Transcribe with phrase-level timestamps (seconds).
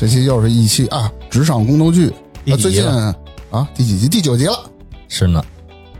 [0.00, 2.10] 这期又是一期啊，职场宫斗剧。
[2.42, 2.82] 那啊最近
[3.50, 4.08] 啊，第几集？
[4.08, 4.58] 第九集了。
[5.08, 5.44] 是呢，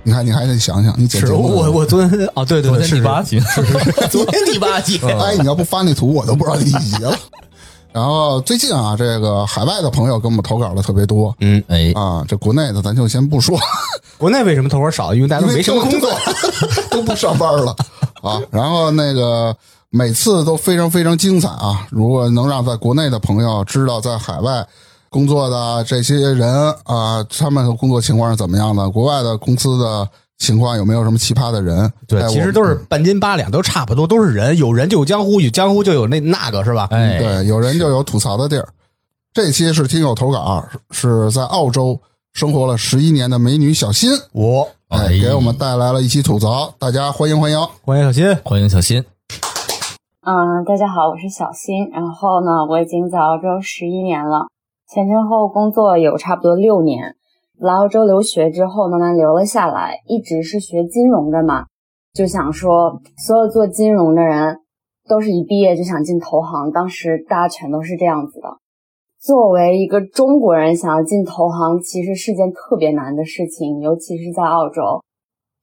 [0.03, 7.15] 你看，你还得想想，你我我昨天啊，对对昨对，第八，集，是是是 昨天第八集， 哎，你要不发那图，我都不知道第几集了。
[7.93, 13.59] 然后最近啊，这个海外的朋友给我们投稿的特别多嗯，哎，啊，这国内的咱就先不说，
[14.17, 15.15] 国内为什么投稿少？
[15.15, 16.11] 因为大家都没什么工作，
[16.91, 17.77] 都不上班了
[18.23, 18.41] 啊。
[18.51, 19.55] 然后那个
[19.91, 21.87] 每次都非常非常精彩啊！
[21.91, 24.65] 如果能让在国内的朋友知道在海外
[25.09, 26.49] 工作的这些人
[26.85, 31.93] 啊，他们的工作情况是怎么样的，国外的公司的情况有没有什么奇葩的人？
[32.07, 36.87] 对哎，其实都是半斤八两，都差不多，都是人，有人就有江湖，有江湖就有那那个，是吧？
[36.93, 38.69] 哎，对，有人就有吐槽的地儿。
[39.35, 42.01] 这期是听友投稿，是在澳洲
[42.33, 47.59] 生活了十一年的美女小新，我哎，哎给我们带来了一期吐槽，大家欢迎欢迎。
[47.83, 49.05] 欢迎小新，欢迎小新，
[50.23, 51.89] 嗯，大家好，我是小新。
[51.89, 54.49] 然后呢，我已经在澳洲十一年了，
[54.87, 57.17] 前前后后工作有差不多六年。
[57.59, 61.65] 来澳洲留学之后，慢慢留了下来，一直是学金融的嘛，
[62.13, 64.59] 就想说，所有做金融的人
[65.09, 68.59] 都是一毕业就想进投行，当时大家全都是这样子的。
[69.19, 75.03] 作为一个中国人，想要进投行，其实是件特别难的事情，尤其是在澳洲，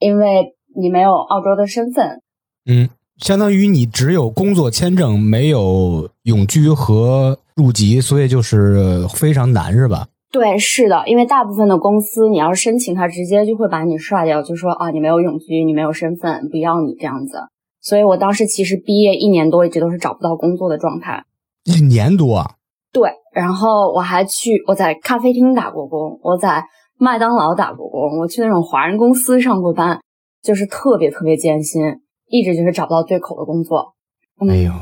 [0.00, 2.22] 因为你没有澳洲的身份，
[2.66, 10.06] 嗯，相当于你只有工作签证，没有永居和入籍，所以就是非常难，是吧？
[10.30, 17.38] 对，是的，因为大部分的公司，你要是申请，他直接就会把你刷掉，就说啊，你没有永居，你没有身份，不要你这样子。
[17.80, 21.24] 所以我当时其实毕业一年多，一直都是找不到工作的状态。
[21.64, 22.54] 一年多啊，
[22.92, 26.62] 对，然后我还去我在咖啡厅打过工，我在
[26.98, 30.00] 麦当劳打过工，我去那种华人公司上过班，
[30.42, 31.82] 就是特别特别艰辛，
[32.28, 33.94] 一直就是找不到对口的工作。
[34.40, 34.72] 嗯哎呦，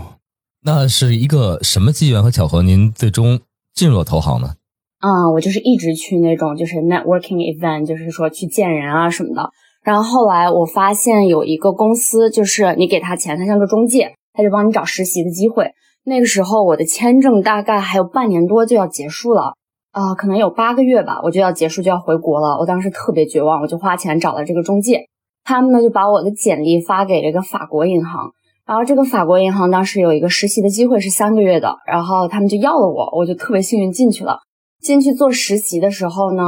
[0.63, 3.41] 那是一个什么机缘和巧合，您最终
[3.73, 4.55] 进入了投行呢？
[5.01, 9.51] 嗯，我就是一直去那种就是 networking event，就是说去见人啊什么的。
[9.85, 15.71] 然后后来我发现有一个公司，就是你给他钱，他像个中介，他就帮你找实习的机会。
[16.05, 19.55] 那个时候我的签证大概还有半年多就要结束了，
[19.93, 22.59] 啊、可能有八个月吧，我就要结束就要回国了。
[22.59, 25.07] 我当时特别绝望，我就花钱找了这个中介，
[25.47, 28.33] 他们呢就把我的简历发给这个法国银行。
[28.67, 34.41] 然后这个法国银行当时有一个实习的机会是三个月的，然后他们就要了我，我就特别幸运进去了。
[34.81, 36.43] 进去做实习的时候呢，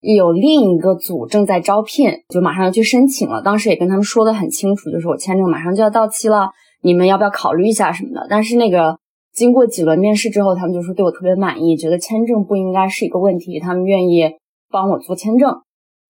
[0.00, 3.40] 有另一个组正在招聘，就马上要去申请了。
[3.40, 6.50] 当时也跟他们说的很清楚，就是我签证马上就要到期了，
[6.82, 8.26] 你们要不要考虑一下什么的？
[8.28, 8.98] 但是那个
[9.32, 14.30] 经过几轮面试之后，他们就说对我特别满意，觉得签证不应该是一个问题，他们愿意
[14.70, 15.54] 帮我做签证。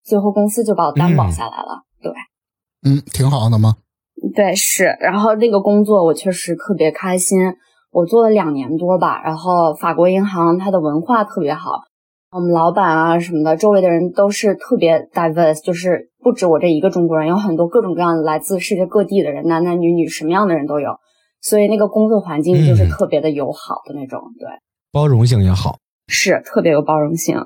[0.04, 1.84] 最后公司就把我担保下来了。
[2.02, 2.10] 对
[2.84, 3.76] 嗯，挺好的吗。
[4.34, 7.38] 对是，然后那个工作我确实特别开心。
[7.90, 11.72] 我做了两年多吧，然后法国银行它的文化特别好，
[12.30, 20.92] 我们老板啊什么的，周围的人都是特别 diverse，就是不止我这一个中国人，有很多各种各样来自世界各地的人，男男女女什么样的人都有，
[21.42, 24.48] 所以那个工作环境就是嗯特别的友好的那种，对，
[24.90, 25.76] 包容性也好，
[26.08, 27.44] 是特别有包容性。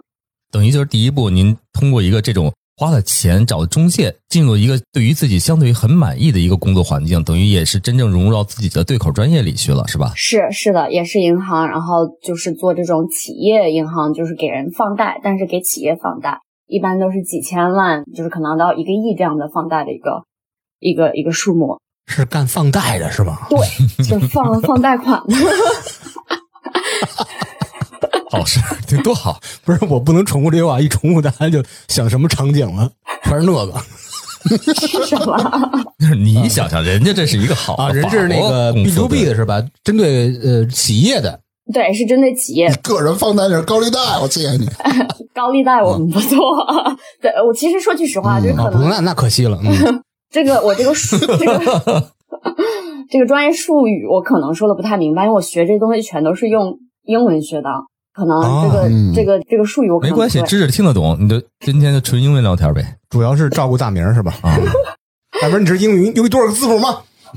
[0.53, 10.13] 等于就是第一步，您通过一个这种花了钱找中介，进入一个对于自己相对于很满意的一个工作环境，等于也是真正融入到自己的对口专业里去了，是吧？
[10.15, 20.25] 是是的，也是银行，然后就是做这种企业银行，就是给人放贷，但是给企业放贷，一般都是几千万，就是可能到一个亿这样的放贷的一个
[20.79, 21.81] 一个一个数目。
[22.09, 23.49] 是干放贷的是吧？
[23.49, 23.59] 对，
[24.05, 25.35] 就放放贷款的。
[28.31, 29.39] 好 事，这多好！
[29.65, 32.91] 不是，我不能重复这句话，一重复大家就想什么场景了，
[33.25, 33.81] 全是那个
[34.87, 35.37] 是什么？
[35.99, 39.63] 就是你想想，人家这是一个好啊，人是那个 B 司 to B 的是吧？
[39.85, 41.41] 针对呃企业的，
[41.73, 44.69] 对，是针对企业个人放贷那是高利贷，我建议你。
[45.35, 46.39] 高利贷，我 们不做。
[47.21, 52.13] 对我其实说句实话，就是啊，可能不那那可惜了，嗯，这个我这个数这个
[53.11, 57.69] 这个专业术语我可能说的不太明白，因为我学这东西全都是用英文学的，
[58.17, 62.83] 可能这个、这个这个术语我没关系，知识听得懂，你就今天就纯英文聊天呗。
[63.11, 64.33] 主要是照顾大名是吧？
[64.41, 64.57] 啊，
[65.43, 67.01] 大明，你知道英语有多少个字母吗？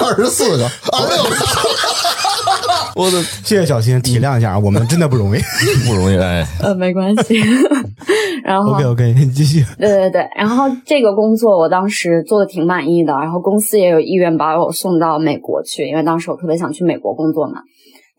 [0.00, 1.30] 二十四个，二十六个，
[2.94, 5.40] 我的谢谢小新，体谅一下啊，我们真的不容易。
[5.84, 7.40] 不容易哎，呃，没关系。
[8.44, 9.64] 然后 OK OK，你继续。
[9.78, 17.62] 对对对，然后这个工作我当时做的挺满意的，然后公司也有意愿把我送到美国去，因为当时我特别想去美国工作嘛。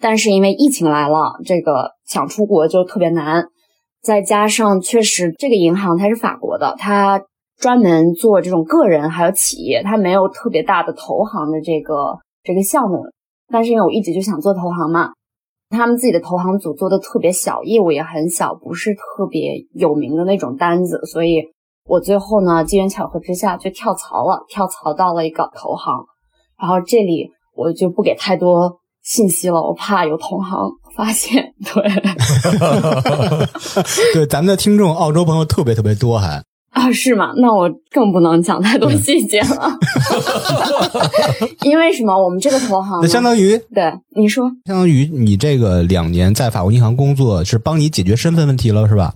[0.02, 3.46] 但是因为疫情来了，这个想出国就特别难，
[4.02, 7.22] 再加上确实这个银行它是法国的，它
[7.58, 13.04] 专门做这种个人还有企业，它没有特别大的投行的这个这个项目。
[13.48, 15.12] 但是因为我一直就想做投行嘛，
[15.70, 21.44] 他们自己的投行组做的特别小，业务也很小，不是特别有名的那种单子，所以
[21.86, 26.04] 我最后呢，机缘巧合之下就跳槽了，跳槽到了一个投行。
[26.60, 30.58] 然后这里我就不给太多信息了，我怕有同行
[30.96, 31.54] 发现。
[31.74, 31.84] 对
[34.14, 36.42] 对，咱们的听众澳洲朋友特别特别多，还
[36.72, 37.34] 啊，是吗？
[37.38, 39.78] 那我更不能讲太多细节了，
[41.62, 42.18] 因为什么？
[42.18, 49.14] 我们这个投行那相当于对你说，相当于你这个两年在法国银行工作，是帮你解决身份问题了，是吧？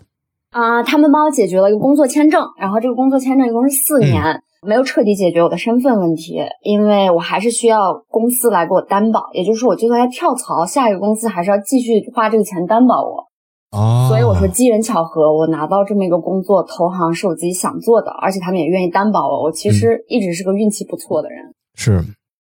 [0.52, 13.28] 啊、他们帮我解决了一个工作签证，然后这个工作签证一共是四年，没有彻底解决我的身份问题，因为我还是需要公司来给我担保，也就是说，我就算要跳槽，下一个公司还是要继续花这个钱担保我。
[13.72, 19.44] 哦，所以我说机缘巧合，我拿到这么一个工作，投行是我自己想做的，而且他们也愿意担保我。
[19.44, 22.02] 我其实一直是个运气不错的人，是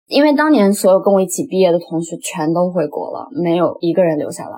[0.07, 4.57] 因为当年所有跟我一起毕业的同学全都回国了，没有一个人留下来。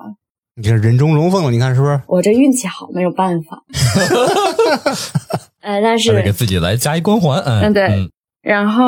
[0.56, 2.00] 你这人中龙凤了，你看是不是？
[2.06, 3.62] 我这运气好，没有办法。
[5.64, 7.40] 呃，但是给自己来加一光环。
[7.40, 8.10] 嗯嗯对
[8.42, 8.84] 然后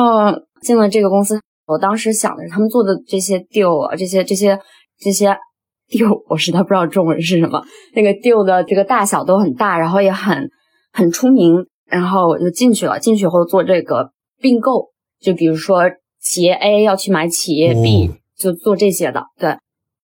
[0.61, 4.59] 进了这个公司，我当时想的是他们做的这些 deal 啊，这些这些
[4.99, 5.35] 这些
[5.89, 7.63] deal， 我实在不知道中文是什么。
[7.93, 10.49] 那个 deal 的这个大小都很大，然后也很
[10.93, 11.65] 很出名。
[11.89, 14.89] 然后我就进去了，进去后做这个并购，
[15.21, 15.83] 就比如说
[16.19, 19.23] 企业 A 要去买企业 B，、哦就做这些的。
[19.39, 19.55] 对，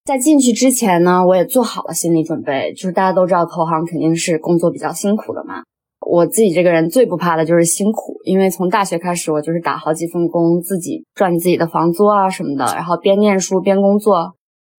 [0.06, 5.62] 在进去之前呢，我也做好了心理准备，就是大家都知道投行肯定是工作比较辛苦的嘛。
[6.06, 14.34] 我自己这个人最不怕的就是辛苦，因为从大学开始，我就是打好几份工，自己赚自己的房租啊什么的，然后边念书边工作。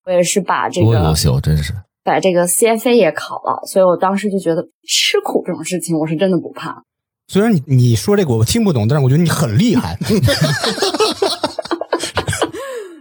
[0.05, 1.73] 我也是把这个多优秀，真是。
[2.03, 6.83] 把这个 CFA 也考了，所以我当时就觉得吃苦这种事情我是真的不怕。
[7.27, 9.97] 虽然你你说这个我听不懂，但是我觉得你很厉害。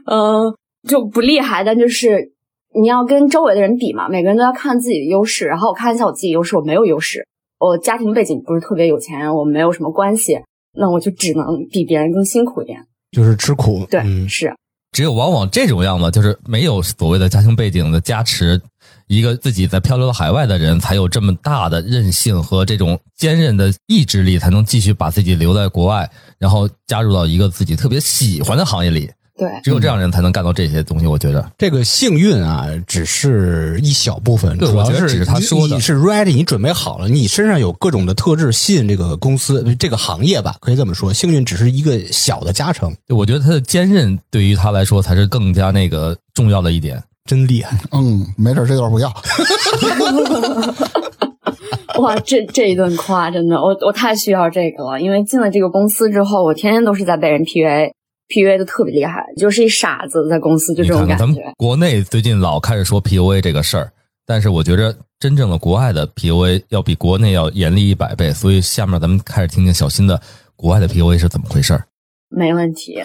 [0.07, 0.55] 嗯，
[0.89, 2.33] 就不厉害，但就是
[2.81, 5.45] 你要跟周围的人比嘛，每个人都要看自己的优势。
[5.45, 7.27] 然后我看一下我自己优势，我没有优势，
[7.65, 10.39] 我家庭背景不是特别有钱，我没有什么关系，
[10.77, 12.79] 那我就只能比别人更辛苦一点。
[13.11, 14.55] 就是吃苦，对，嗯，是
[14.93, 18.61] 只有往往这种样子，就是没有所谓的家庭背景的加持，
[19.07, 29.11] 一个自己在漂流到海外的人，才有这么大的韧性和这种坚韧的意志力，才能继续把自己留在国外，然后加入到一个自己特别喜欢的行业里。
[29.37, 31.07] 对，只有这样人才能干到这些东西。
[31.07, 41.13] 我觉得，这个幸运啊，只是一小部分，对主要是我觉得只是他说的你你是 ready，你准备好了，你身上有各种的特质，吸引这个公司、这个行业吧，可以这么说。
[41.13, 47.03] 幸运只是一个小的加成，对我觉得他的坚韧对于他来说才是更加那个重要的一点。
[47.25, 47.77] 真厉害。
[47.91, 49.13] 嗯，没事，这段不要。
[51.99, 57.43] 哇，这这一顿夸真的，我我太需要这个了，因为进了这个公司之后，我天天都是在被人
[58.29, 61.53] PUA，PUA 的特别厉害，就是一傻子在公司就这种你看看，咱们感觉。
[61.57, 63.91] 国内最近老开始说 PUA 这个事儿，
[64.27, 68.33] 但是我觉着真正的国外的 PUA 要比国内要严厉一百倍。
[68.33, 70.21] 所以下面咱们开始听听小新的
[70.57, 71.87] 国外的 PUA 是怎么回事儿。
[72.29, 73.03] 没问题。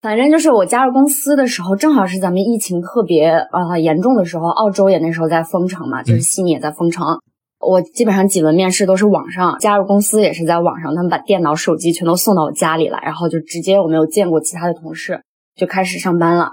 [0.00, 7.20] 反正就是我加入公司的时候，正好是咱们疫情特别呃严重的时候，澳洲也那时候在封城嘛，就是悉尼也在封城。
[7.62, 15.22] 我基本上几轮面试都是网上，加入公司也是在网上，他们把电脑、手机全都送到我家里来，然后就直接我没有见过其他的同事，
[15.56, 16.50] 就开始上班了。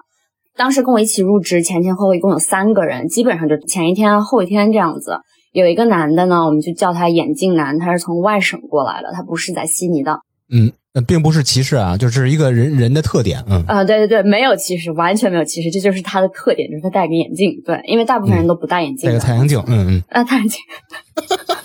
[0.55, 5.19] 当时跟我一起入职前前后后一共有三个人，基本上就前一天后一天这样子。
[5.51, 10.19] 有一个男的呢，我们就叫他眼镜男，他是从外省过来的，他不是在悉尼的。
[10.51, 13.43] 嗯，呃并不是歧视啊，就是一个人人的特点。
[13.47, 17.61] 嗯，啊、对对对，没有歧视，完全没有歧视，这就是他的特点，就是他戴个眼镜。
[17.65, 19.19] 对，因为大部分人都不戴眼镜戴的。
[19.19, 19.63] 个太阳镜。
[19.67, 20.59] 嗯嗯，啊，太阳镜。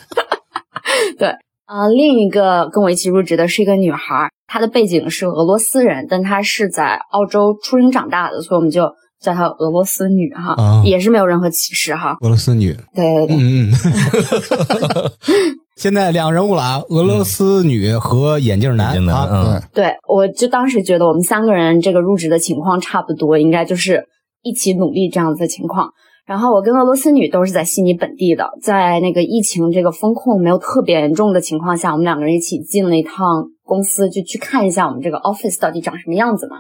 [1.19, 1.29] 对
[1.67, 12.19] 啊、另一个跟我一起入职的是一个女孩儿，她的背景是俄罗斯人，但她是在澳洲出生长大的，所以我们就叫她俄罗斯女哈，啊也是没有任何歧视哈。
[12.21, 12.77] 俄罗斯女。
[12.95, 13.73] 对对对，嗯嗯。
[15.77, 19.29] 现在两人物了啊，俄罗斯女和眼镜男啊。
[19.31, 24.07] 嗯，对，我就当时觉得我们三个人这个入职的情况差不多，应该就是
[24.43, 25.91] 一起努力这样子的情况。
[26.27, 36.59] 然后我跟俄罗斯女都是在悉尼本地的，在那个疫情这个风控没有特别严重的情况下，我们两个人一起进了一趟公司，就去看一下我们这个 office 到底长什么样子嘛。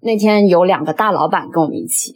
[0.00, 2.12] 那天有两个大老板跟我们一起，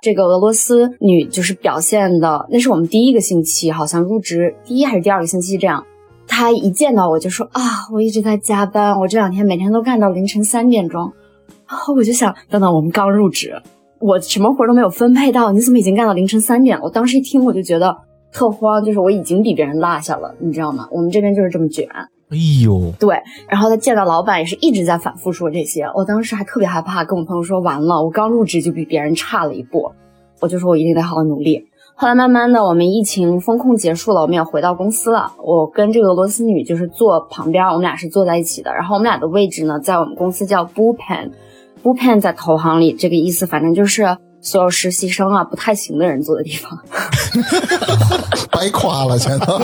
[0.00, 5.84] 这个俄罗斯女就是表现的，那是我们第一个星期，好像入职第一还是第二个星期这样。
[6.28, 7.60] 她一见到我就说啊，
[7.92, 11.12] 我一直在加班，我这两天每天都干到凌晨三点钟。
[11.68, 13.60] 然后我就想，等等，我们刚入职，
[13.98, 16.84] 我什么活都没有分配到，你怎么已经干到凌晨三点了？
[16.84, 17.96] 我当时一听我就觉得
[18.32, 20.86] 特慌，就是我已经比别人落下了，你知道吗？
[20.92, 21.88] 我们这边就是这么卷。
[22.28, 29.92] 哎呦，对，然后他见到老板也是一直在反复说这些，我当时还特别害怕，跟我朋友说完了，我刚入职就比别人差了一步，
[30.40, 31.68] 我就说我一定得好好努力。
[31.94, 35.32] 后来慢慢的，我们疫情风控结束了，我们也回到公司了。
[35.42, 38.74] 我跟这个俄罗斯女就是坐旁边，我们俩是坐在一起的。
[38.74, 46.78] 然后我们俩的位置呢，在我们公司叫 bullpen，bullpen 在投行里这个意思，反正就是所有实习生啊不太行的人坐的地方。
[48.52, 49.54] 白夸了，全都。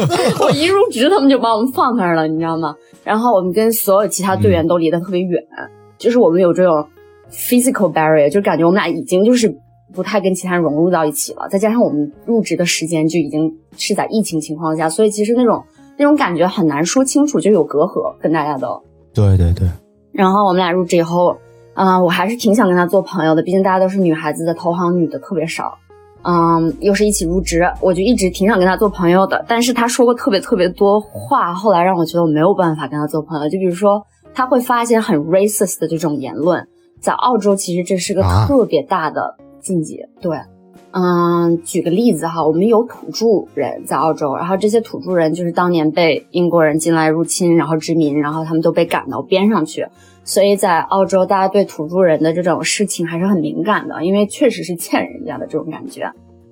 [0.45, 2.75] 我一入职，他们就把我们放那儿了，你知道吗？
[3.05, 5.41] 然后我们跟所有其他队员都离得特别远，
[5.99, 6.85] 就是我们有这种
[7.31, 9.57] physical barrier，就感觉我们俩已经就是
[9.95, 11.49] 不太跟其他人融入到一起了。
[11.49, 15.63] 再加上我们入职的时间就已经是在疫情情况下，所以其实那种
[15.97, 18.83] 那种感觉很难说清楚，就有隔阂跟大家都。
[19.15, 19.69] 对对对。
[20.13, 21.37] 然后我们俩入职以后，
[21.75, 25.79] 嗯，我还是挺想跟他做朋友的，毕竟大家都是女孩子的，投行女的特别少。
[26.25, 29.45] 嗯，又是一起入职，我就一直挺想跟他做朋友的。
[29.49, 33.49] 但是他说过特别特别多话，后来让我觉得我没有办法跟他做朋友。
[33.49, 36.69] 就比如说，他会发一些很 racist 的这种言论，
[37.01, 39.99] 在澳洲其实这是个特别大的禁忌。
[40.21, 40.39] 对，
[40.93, 49.89] 嗯，举个例子哈，我们有土著人在澳洲，然后这些土著人就是当年被英国人进来入侵，然后殖民，然后他们都被赶到边上去。
[50.25, 56.11] 所以在澳洲，大家对土著人的这种事情还是很敏感的，因为确实是欠人家的这种感觉。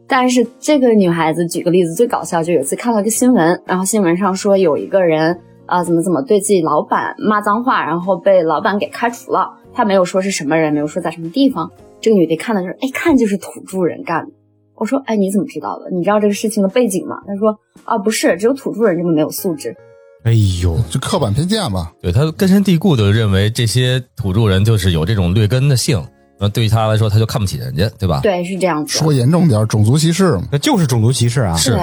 [0.08, 9.58] 但是这个女孩子，举个例子，最搞笑就有次看到一个新闻，然后新闻上说有一个人啊怎么怎么对自己老板骂脏话，然后被老板给开除了。
[9.72, 11.70] 他没有说是什么人，没有说在什么地方。
[12.00, 14.32] 这个女的看的时候，哎，看就是土著人干的。
[14.74, 15.90] 我说，哎，你怎么知道的？
[15.92, 17.22] 你知道这个事情的背景吗？
[17.24, 19.76] 他说，啊，不是，只有土著人这么没有素质。
[20.24, 21.90] 哎呦，就刻板偏见吧。
[22.02, 26.04] 对他根深蒂固的认为这些土著人就是有这种劣根的性，
[26.38, 28.20] 那对于他来说，他就看不起人家，对吧？
[28.22, 28.98] 对，是这样子。
[28.98, 30.44] 说严重点，种族歧视嘛。
[30.52, 31.56] 那就是种族歧视啊！
[31.56, 31.78] 是，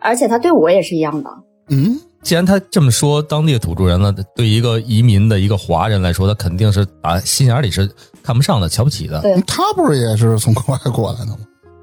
[0.00, 1.30] 而且他对我也是一样的。
[1.68, 7.90] 嗯，既然他这么说，当地的土著人了，对一个移民的一个华人来说，他肯定是打心眼里是
[8.22, 9.20] 看不上的、瞧不起的。
[9.22, 11.38] 对，他不是也是从国外过来的吗？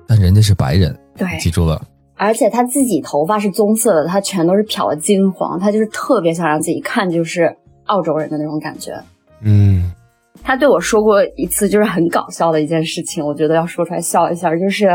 [0.07, 1.81] 但人家是白人，对，记住了。
[2.17, 7.55] 而且他自己头发是棕色的，他全都是漂的金黄，他就是特别想让自己看就是
[7.85, 8.99] 澳洲人的那种感觉。
[9.41, 9.91] 嗯，
[10.43, 14.89] 他对我说过一次就是很搞笑的一件事情，我觉得要说出来笑一下，就是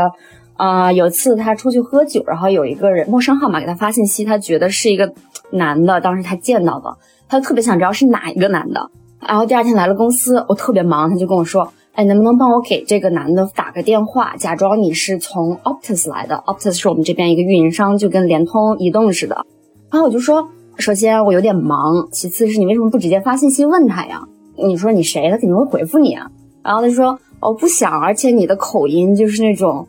[0.57, 5.13] 啊，有一次他出去喝酒，然后有一个人陌生号码给他发信息，他觉得是一个
[5.51, 6.97] 男的，当时他见到的，
[7.29, 8.91] 他特别想知道是哪一个男的。
[9.25, 11.71] 然后第二天来了公司，我特别忙，他就跟我说。
[11.93, 19.45] 哎，能不能帮我给这个男的打个电话，假装你是从 Optus 来的？Optus 是我们这边一个运营商，就跟联通、移动似的。
[19.91, 24.23] 然后我就说，首先我有点忙，其次是你为什么不直接发信息问他呀？
[24.55, 26.31] 你说你谁，他肯定会回复你啊。
[26.63, 29.87] 然后他就说，我不想，而且你的口音就是那种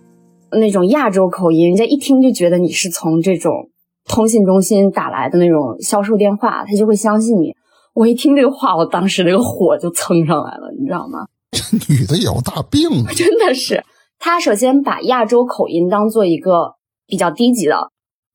[0.53, 3.71] 那种亚洲口音，人家一听就觉得你是从这种
[4.07, 7.55] 通信中心打来的那种销售电话，他就会相信你。
[7.95, 11.21] 我一听这个话，我当时那个火就蹭上来了，你知道吗？
[11.55, 13.13] 这 女的有大病啊！
[13.15, 13.85] 真的是，
[14.19, 16.75] 她首先把亚洲口音当做一个
[17.07, 17.91] 比较低级的，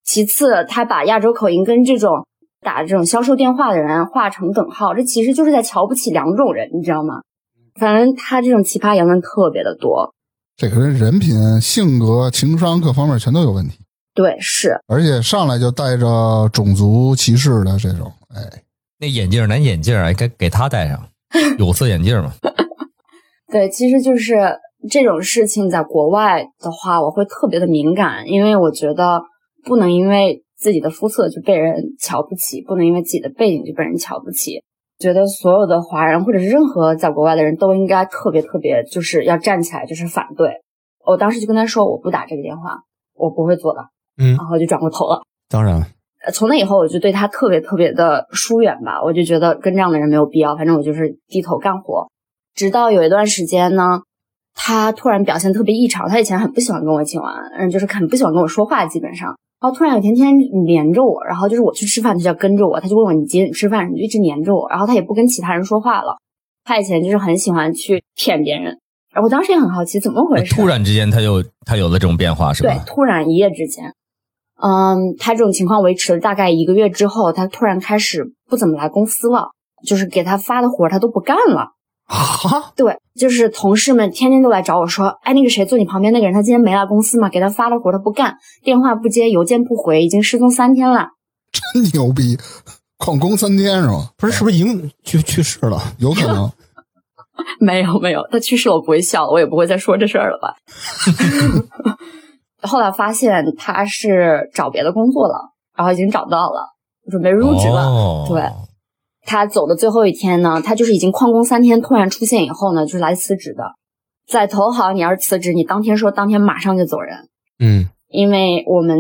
[0.05, 2.25] 其次她把亚洲口音跟这种
[2.61, 7.21] 打这种销售电话的人画成等号，这其实就是在瞧不起两种人，你知道吗？
[7.79, 10.13] 反正她这种奇葩言论特别的多。
[10.57, 13.77] 这个人人品、性格、情商各方面全都有问题。
[14.13, 18.63] 对，是，而且上来就带着种族歧视的这种，哎，
[18.99, 21.01] 那眼镜男眼镜啊，该给他戴上
[21.57, 22.33] 有色眼镜嘛。
[23.51, 24.37] 对，其实就是
[24.89, 29.21] 这种事情，在国外的话，我会特别的敏感，因为我觉得
[29.65, 34.63] 不能因为自己的肤色就被人瞧不起，不能因为自己的背景就被人瞧不起。
[34.99, 40.61] 觉得所有的华人或者是任何在国外的人都应该特别特别，就是要站起来，就是反对。
[41.05, 42.77] 我当时就跟他说，我不打这个电话，
[43.15, 43.79] 我不会做的。
[44.17, 45.21] 嗯，然后就转过头了。
[45.49, 45.87] 当然了，
[46.33, 52.07] 从那以后我就对他特别特别的疏远吧，我就觉得跟这样的人没有必要，反正我就是低头干活。
[52.59, 54.01] 直到有一段时间呢，
[54.53, 56.09] 他突然表现特别异常。
[56.09, 59.29] 他以前很不喜欢跟我一起玩，嗯，就是很不喜欢跟我说话，基本上。
[59.61, 64.67] 然后突然有天天黏着我，然后就是我去吃饭，他就要跟着我，他就问我你几点吃饭，你就一直黏着我。
[64.69, 66.17] 然后他也不跟其他人说话了。
[66.65, 68.77] 他以前就是很喜欢去骗别人，
[69.13, 70.53] 然后我当时也很好奇怎么回事。
[70.53, 72.73] 突然之间他就他有了这种变化是吧？
[72.73, 73.93] 对，突然一夜之间，
[74.61, 79.51] 嗯，他这种情况维持了大概一个月之后，他突然开始不怎么来公司了，
[79.87, 81.71] 就是给他发的活他都不干了。
[82.09, 87.29] 啊，对，就是同事们天天都来找我说，哎，那个谁坐你旁边那个人，他今天没来公司嘛？
[87.29, 91.09] 给他发了活他不干，电话不接，邮件不回，已经失踪三天了。
[91.51, 92.35] 真牛逼，
[92.97, 94.09] 旷工三天是吧？
[94.17, 95.79] 不是，是不是已经去去世了？
[95.99, 96.51] 有可能。
[97.61, 100.55] 没有没有，他去世了，我不会笑，我也不会再说这事儿了吧。
[102.67, 106.69] 后来发现他是找别的工作了，然后已经找到了，
[107.11, 107.83] 准备入职了。
[107.83, 108.41] 哦对
[109.29, 113.63] 他走的最后一天呢，他就是已经旷工三天，突然出现以后呢，就是来辞职的。
[114.27, 118.97] 在投行，你要是辞职，你当天说当天马上就走人，嗯，因为我们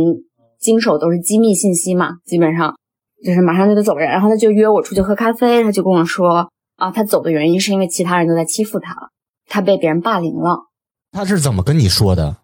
[0.59, 2.75] 经手都是机密信息嘛，基本上
[3.25, 4.07] 就是马上就得走人。
[4.07, 8.95] 然后他就约我出去喝咖啡，他就跟我说啊，他走的原因是因为其他人都在欺负他，
[9.47, 10.59] 他被别人霸凌了。
[11.11, 12.37] 他是怎么跟你说的？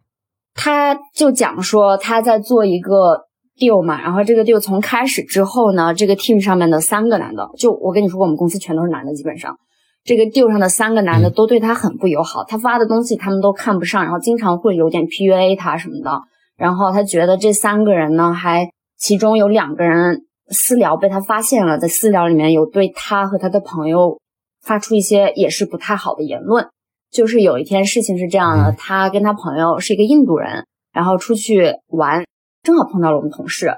[0.56, 9.57] 他就讲说他在做一个 deal 嘛，然后这个 deal 从开始之后呢，这个 team 上面的三个男的，就我跟你说，我们公司全都是男的，基本上。
[10.03, 16.21] 这个 deal 上的三个男的都对他很不友好，他发的东西他们都看不上，然后经常会有点 PUA 他什么的，
[16.57, 24.19] 然后他觉得这三个人呢，还其中有两个人私聊被他发现了，在私聊里面有对他和他的朋友
[24.62, 26.67] 发出一些也是不太好的言论。
[27.12, 32.24] 就是有一天事情是这样的，他跟他朋友是一个印度人，然后出去玩，
[32.65, 33.72] 正好碰到了我们同事。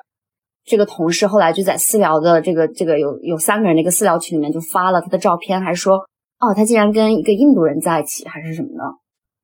[0.65, 5.98] 这个同事后来就在私聊的这个这个有有三个人的一个私聊群里面就发了他的照片，还说
[6.39, 8.84] 哦，他竟然跟一个印度人在一起，还是什么的，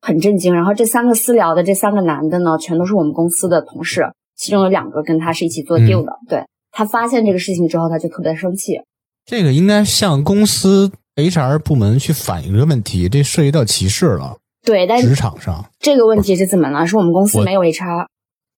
[0.00, 0.54] 很震惊。
[0.54, 4.02] 然后这三个私聊的这三个男的呢，全都是我们公司的同事，
[4.36, 6.12] 其中有两个跟他是一起做 deal 的。
[6.28, 8.80] 对他发现这个事情之后，他就特别生气。
[9.24, 16.86] 这个应该向公司 HR 部门去反映这个问题，这涉及到歧视了，对，但职场上这个问题是怎么了？
[16.86, 18.06] 是我们公司没有 HR，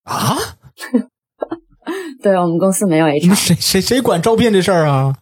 [0.03, 0.37] 啊，
[2.23, 3.35] 对我们公司没有 HR。
[3.35, 5.17] 谁谁谁管招聘这事儿啊？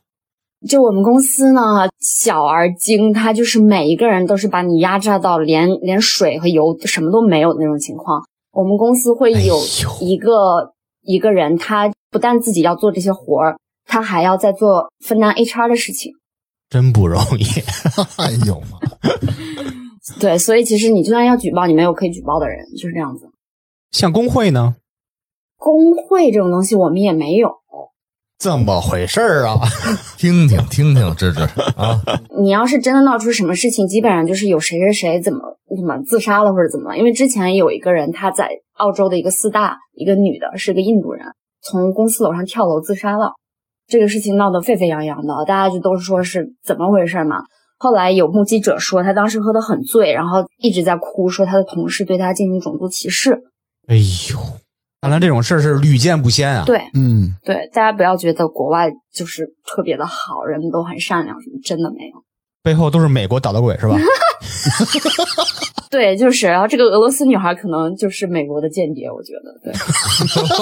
[0.67, 1.61] 就我们公司呢，
[2.01, 8.23] 小而精，它就是每一个人都是把你压榨到连连水和油什么都没有的那种情况。
[8.51, 9.61] 我们公司会有
[10.01, 16.13] 一个、一个人，他不但自己要做这些活儿，他还要在做分担 HR 的事情。
[16.71, 17.45] 真不容易。
[18.17, 18.79] 哎呦妈！
[20.19, 23.29] 对，所以其实你就算要举报，你没有可以举报的人，就是这样子。
[23.91, 24.77] 像工会呢，
[25.57, 27.51] 工会这种东西我们也没有。
[28.37, 29.59] 这么回事儿啊？
[30.19, 31.41] 听听听听，芝芝
[31.77, 31.99] 啊，
[32.39, 35.41] 你要是真的闹出什么事情，基本上就是有谁谁谁怎么
[35.77, 36.99] 怎么自杀了或者怎么了。
[36.99, 41.25] 因为之前有一个人他在澳洲的一个四大，一个女的，是个印度人，
[41.63, 43.33] 从公司楼上跳楼自杀了。
[43.87, 47.45] 这个事情闹得沸沸扬扬的，大家就都说是怎么回事嘛。
[47.79, 53.43] 后来有目击者说，他当时喝得很醉，然后一直在哭，说他的同事对他进行种族歧视。
[53.87, 54.39] 哎呦，
[55.05, 56.65] 看来这种事儿是屡见不鲜啊。
[56.65, 62.25] 对嗯，对，大家不要觉得国外就是特别的好，人们都很善良，什么真的没有。
[62.63, 63.99] 背后都是美国捣的鬼是吧？
[65.91, 69.73] 对，就是，然后这个俄罗斯女孩可能就是美国的间谍，我觉得，对，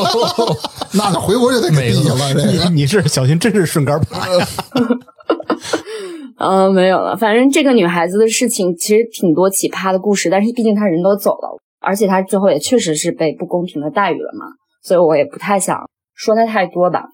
[0.99, 4.47] 那回国就得给毙了，你你是小心，真是顺杆爬呀。
[6.45, 7.17] 嗯、没有了。
[7.17, 14.47] 反正这个女孩子的事情其实挺多奇葩的故事，但是毕竟她人都走了，而且他最后也确实是被不公平的待遇了嘛，
[14.83, 15.77] 所以我也不太想
[16.15, 17.05] 说他太多吧。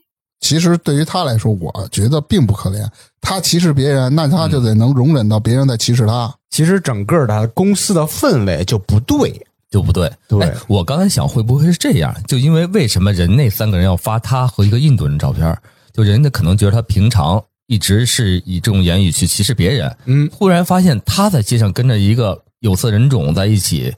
[0.41, 2.87] 其实对于他来说，我觉得并不可怜。
[3.21, 6.33] 他歧视别人，那他就得能容忍到别人在歧视他。
[6.51, 9.45] 其实整个的公司的氛围就不对。
[9.71, 10.11] 就不对。
[10.29, 12.15] 对哎我刚才想会不会是这样？
[12.27, 15.59] 就因为为什么人那三个人要发他和一个印度人照片？
[15.93, 23.93] 就人家可能觉得他平常一直是以这种言语去歧视别人，嗯，忽然发现他在街上跟着一个有色人种在一起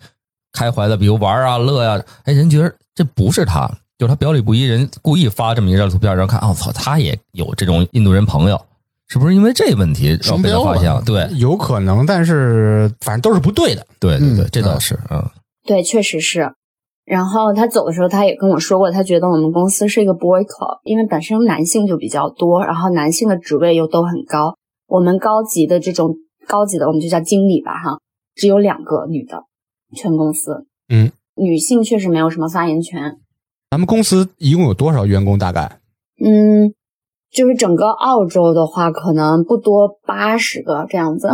[0.52, 8.60] 开怀的，比如玩啊乐呀、哎，人觉得这不是他，就是他表里不一，人故意发这么一张图片，然后看，哦操，他也有这种印度人朋友，
[9.08, 11.02] 是不是因为这问题然后被他发现了？
[11.06, 13.86] 对有可能，但是反正都是不对的。
[13.98, 15.24] 对对对嗯，这倒是，嗯，
[15.66, 16.52] 对，确实是。
[17.04, 24.54] 然后他走的时候，他也跟我说过，他觉得我们公司是一个 boy club，因为本身男性就比较多，然后男性的职位又都很高。
[24.86, 26.14] 我们高级的这种
[26.46, 27.98] 高级的，我们就叫经理吧，哈，
[28.36, 29.42] 只有两个女的，
[29.94, 33.18] 全公司，嗯，女性确实没有什么发言权。
[33.70, 35.38] 咱们公司一共有多少员工？
[35.38, 35.80] 大概
[36.22, 36.74] 嗯，
[37.30, 41.28] 就是整个澳洲的话，可能不多八十个这样子。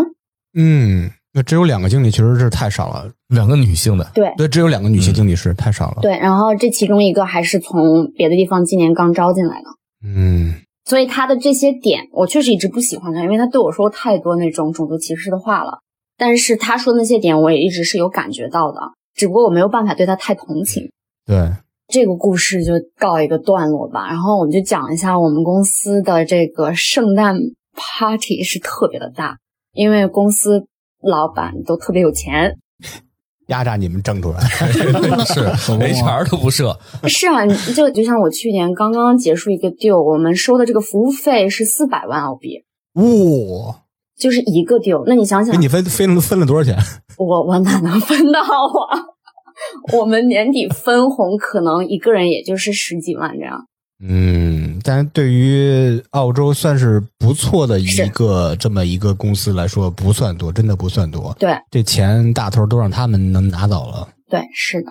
[0.54, 3.10] 嗯，那只有两个经理，其实是太少了。
[3.28, 9.68] 两个女性的，对对，只有两个女性经理是太少了。，对，然后这其中一个还是从别的地方今年刚招进来的。
[10.04, 15.80] 嗯，所以他的这些点，我确实一直不喜欢他，因为他对我说太多那种种族歧视的话了。
[16.16, 18.80] 但是他说那些点，我也一直是有感觉到的，
[19.14, 20.90] 只不过我没有办法对他太同情。
[21.26, 21.50] 对，
[21.88, 27.36] 这个故事就告一个段落吧，然后我们就讲一下我们公司的这个圣诞
[27.74, 29.38] party 是特别的大，
[29.72, 30.66] 因为公司
[31.02, 32.56] 老板都特别有钱。
[33.48, 34.40] 压榨你们挣出来，
[35.24, 36.76] 是 HR 都不设，
[37.06, 43.82] 是啊， 就就像我去年刚刚结束一个 deal，我们收的这个服务费是四百万澳币，哇，
[44.18, 45.04] 就是一个 deal。
[45.06, 46.76] 那你想想给，你分分了分了多少钱？
[47.18, 49.00] 我我哪能分到啊？
[49.96, 53.66] 我们年底分红可能一个人也就是十几万这样。
[54.06, 61.34] 嗯，但是对于澳洲算是不错的一个这么一个公司来说，不算多，真的不算多。
[61.38, 64.06] 对这钱大头都让他们能拿走了。
[64.28, 64.90] 对，是的，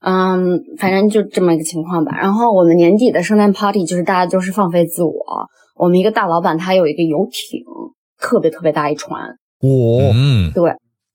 [0.00, 2.16] 嗯，反正就这么一个情况吧。
[2.16, 5.12] 然后我们年底的圣诞 party 就是大家都是放飞自我。
[5.74, 7.60] 我们一个大老板他有一个游艇，
[8.20, 9.20] 特别特别大一船，
[9.60, 10.70] 哦，嗯，对，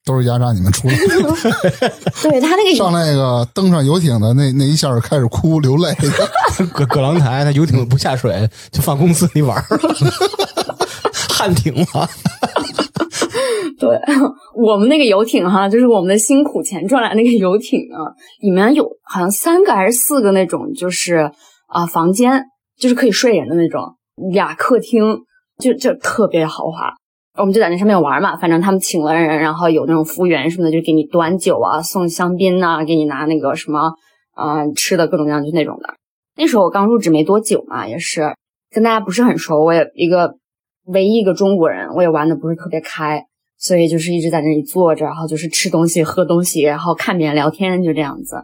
[0.05, 1.89] 都是压榨你们出来的。
[2.23, 9.63] 对他那个上那个登上游艇的那那一下开始哭流泪的， 葛葛朗台他游艇不下水，就放公司里玩儿
[11.29, 12.07] 旱艇嘛。
[13.79, 13.89] 对
[14.55, 21.31] 我们那个游艇哈，就是我们的辛苦钱赚来那个游艇啊，里面有好像三个还是四个那种，就是
[21.67, 22.43] 啊、房间，
[22.77, 23.95] 就是可以睡人的那种，
[24.31, 25.01] 俩客厅，
[25.61, 26.93] 就就特别豪华。
[27.37, 33.93] 我们就在那上面玩嘛，反正他们请了人，然后有那种服务员什么的，就给你端酒啊，送香槟呐、给你拿那个什么
[34.33, 35.93] 啊、吃的各种各样就那种的。
[36.35, 38.35] 那时候我刚入职没多久嘛，也是
[38.69, 40.35] 跟大家不是很熟，我也一个
[40.87, 43.25] 唯一一个中国人，我也玩的不是特别开，
[43.57, 48.43] 所以就是一直在那里坐着，然后就是吃东西、喝东西，然后看别人聊天，就这样子。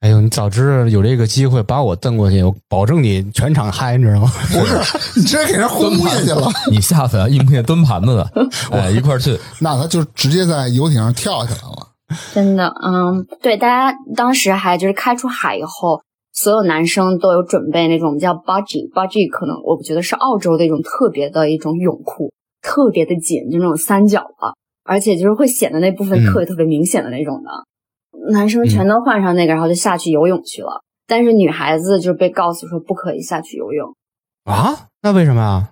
[0.00, 4.30] 哎呦，你早知道有这个机会把我蹬过去，我保证你全场嗨，你知道吗？
[4.52, 4.76] 不是
[5.18, 8.30] 你直接给人轰下去了，你下次啊，应聘蹲盘子的，
[8.70, 9.38] 哎，一块儿去。
[9.60, 11.88] 那他就直接在游艇上跳下来了。
[12.34, 22.32] 真的，嗯，对，大家当时还就是开出海以后，所有男生都有准备那种叫 budgie，budgie 可能我觉得是澳洲的一种特别的一种泳裤，
[22.62, 24.54] 特别的紧，就那种三角的，
[24.84, 27.50] 而且就是会显得那部分特别特别明显的那种的。
[28.30, 30.82] 男生全都换上那个，然后就下去游泳去了。
[31.06, 33.94] 但是女孩子就被告诉说不可以下去游泳，
[34.44, 34.88] 啊？
[35.02, 35.70] 那为什么啊？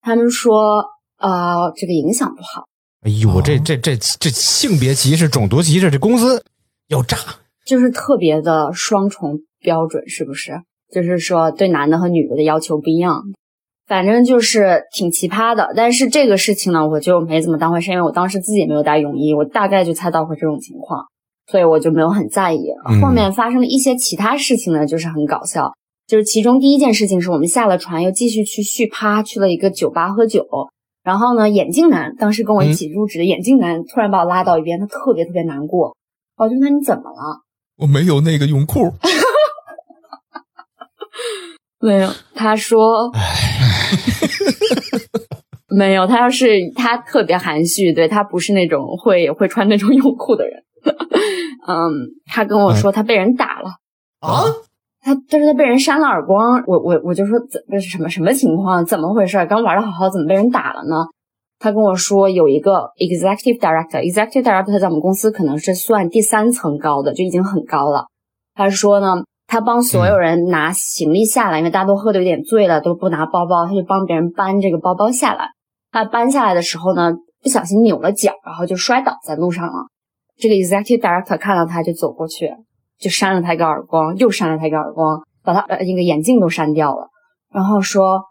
[0.00, 0.84] 他们说
[1.18, 2.66] 呃这个影响不好。
[3.02, 6.44] 哎呦，这这这这性别歧视、种族歧视，这公司
[6.88, 7.16] 要炸！
[7.64, 10.62] 就是特别的双重标准，是不是？
[10.92, 13.24] 就是说对男的和女的的要求不一样，
[13.88, 15.72] 反正就是挺奇葩的。
[15.74, 21.06] 但是这个事情呢，我就没怎么当回事，因为我当时自己也没有带泳衣，我大概就猜到会这种情况，
[21.46, 22.68] 所以我就没有很在意。
[22.88, 25.72] 嗯后面发生了一些其他事情呢，就是很搞笑。
[26.06, 30.46] 就是其中第一件事情是我们下了船，又继续去续趴，去了一个酒吧喝酒。
[31.02, 35.96] 然后呢，眼镜男当时跟我一起入职的眼镜男突然把我拉到一边，他特别特别难过。
[36.36, 37.42] 我就问他你怎么了？
[37.78, 38.90] 我没有那个泳裤，
[41.80, 43.10] 没有，他说，
[45.68, 50.62] 没有，他要是他特别含蓄，对他不是那种会会穿那种泳裤的人。
[51.66, 51.92] 嗯，
[52.26, 53.70] 他跟我说他被人打了
[54.20, 54.44] 啊，
[55.00, 58.84] 他他说他被人扇了耳光，我我我就说怎这是什么什么情况？
[58.86, 59.44] 怎么回事？
[59.46, 61.06] 刚玩的好好，怎么被人打了呢？
[61.58, 68.06] 他跟我说有一个 executive director，executive director 在我们公司可能是算第三层高的，就已经很高了。
[68.54, 75.50] 他说呢，他帮所有人拿行李下来，因为大家都喝的有点醉了，都不拿包包，他就帮别人搬这个包包下来。
[75.90, 79.86] 他搬下来的时候呢，不小心扭了脚，然后就摔倒在路上了。
[80.38, 82.50] 这个 executive director 看到他就走过去，
[82.98, 87.08] 就扇了他一个耳光，又扇了他一个耳光，把他呃那个眼镜都扇掉了，
[87.52, 88.22] 然后说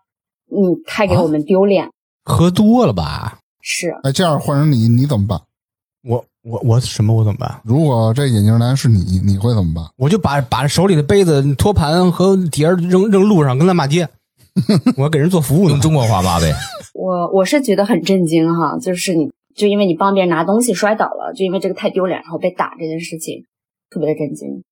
[0.52, 1.90] 你太给我们丢脸。
[2.24, 3.38] 喝多了吧？
[3.62, 5.40] 是那，这样换成你，你怎么办？
[6.08, 7.14] 我我我什么？
[7.14, 7.60] 我怎么办？
[7.64, 9.84] 如果这眼镜男是你，你会怎么办？
[9.98, 14.08] 我就把把手里的杯子、托盘和碟扔扔路上，跟他骂街。
[14.98, 15.80] 我要给人做服务用。
[15.82, 16.54] 中国话骂呗。
[16.94, 23.46] 我我是觉得很震惊哈，就是你就因为你帮别人拿东西摔倒了，就因为这个太丢脸，然后被打这件事情，
[23.90, 24.64] 特别的震惊。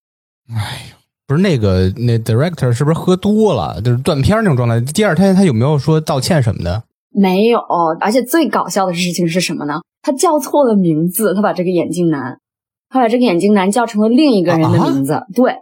[1.26, 4.82] 不是那个那 director 是不是喝多了，就是断片儿那种状态？
[4.91, 6.84] 第二天他有没有说道歉什么的？
[7.10, 7.60] 没有，
[8.02, 9.82] 而且最搞笑的事情是什么呢？
[10.02, 12.39] 他叫错了名字，他把这个眼镜男，
[12.89, 15.24] 他把这个眼镜男叫成了另一个人的名字。
[15.34, 15.56] 对，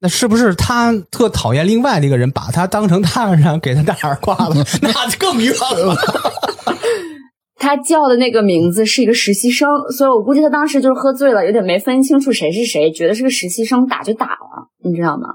[0.00, 4.54] 那是不是他特讨厌另外那个人，把他当成他，然后给他大耳刮了？
[4.82, 5.96] 那就更冤了。
[7.62, 15.28] 他叫的那个名字是一个实习生，所以我估计他当时就是喝醉了，有点没分清楚谁是谁，觉得是个实习生，打就打了，你知道吗？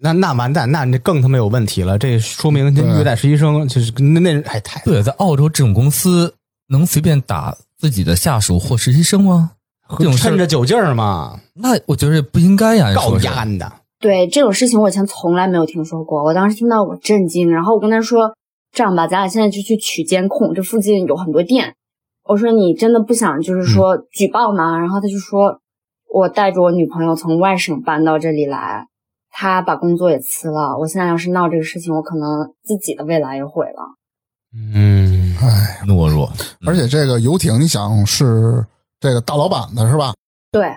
[0.00, 1.98] 那那完蛋，那那更他妈有问题了。
[1.98, 6.32] 这说明他对虐待实习生，就是那那人哎太对，在澳洲这种公司
[6.68, 9.50] 能随便打自己的下属或实习生吗？
[9.98, 13.72] 这种趁着酒劲儿嘛，那我觉得不应该呀，告说是丫的。
[14.00, 16.24] 对这种事情，我以前从来没有听说过。
[16.24, 18.34] 我当时听到我震惊，然后我跟他说
[18.72, 21.76] ：“这样吧，咱俩现在就去取监控，这附近有很多店，
[22.24, 24.78] 我说你真的不想就是说举报吗？
[24.78, 25.60] 然后他就说，
[26.08, 28.88] 我带着我女朋友从外省搬到这里来，
[29.30, 30.78] 他把工作也辞了。
[30.78, 33.96] 我现在要是闹这个事情，我可能自己的未来也毁了。
[34.54, 36.30] 嗯，哎，懦弱，
[36.66, 38.64] 而且这个游艇，你想是
[39.00, 40.14] 这个大老板的是吧？
[40.50, 40.70] 对，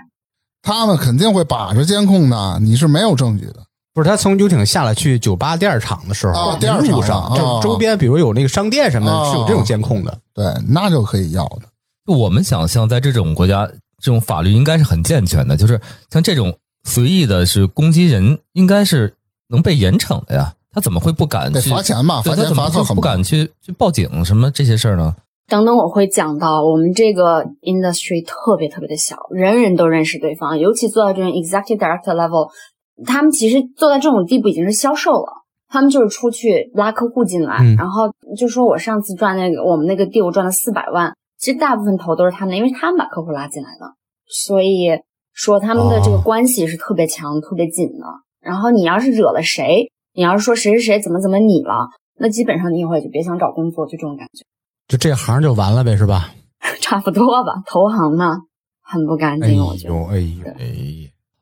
[0.61, 3.64] 他们肯定会把着监控的，你是没有证据的。
[3.95, 10.15] 不是他从游艇下来去酒吧第二场的时候，啊第二场路上啊就周边，比如有那个商店什么的，啊是有这种监控的。
[10.33, 11.61] 对，那就可以要的。
[12.13, 13.65] 我们想象在这种国家，
[14.03, 15.79] 这种法律应该是很健全的，就是
[16.11, 16.53] 像这种
[16.83, 19.15] 随意的是攻击人，应该是
[19.47, 20.53] 能被严惩的呀。
[20.73, 22.21] 他怎么会不敢得去罚钱吧？
[22.21, 25.15] 罚钱对他怎么罚特很就不敢去去报警什么这些事儿呢？
[25.47, 32.49] 等等，我会讲到我们这个 industry 特别特别的小，人人都认识对方，尤其做到这种 executive director level，
[33.05, 35.43] 他们其实做到这种地步已经是销售了。
[35.67, 43.95] 他们就是出去拉客户进来，嗯然后就说我上次赚那个我们那个 deal 赚了四百万，其实大部分头都是他们的，因为他们把客户拉进来的，
[44.27, 44.87] 所以
[45.33, 48.05] 说他们的这个哦关系是特别强、特别紧的。
[48.39, 54.45] 然后你要是惹了谁，你要是说谁谁谁怎么怎么你了，那基本上你以后也就别想找工作，就这种感觉。
[54.87, 56.29] 就这行就完了呗，是吧？
[56.79, 58.37] 差不多吧，投行嘛，
[58.81, 60.65] 很不干哎净，我觉得呦哎呦，哎，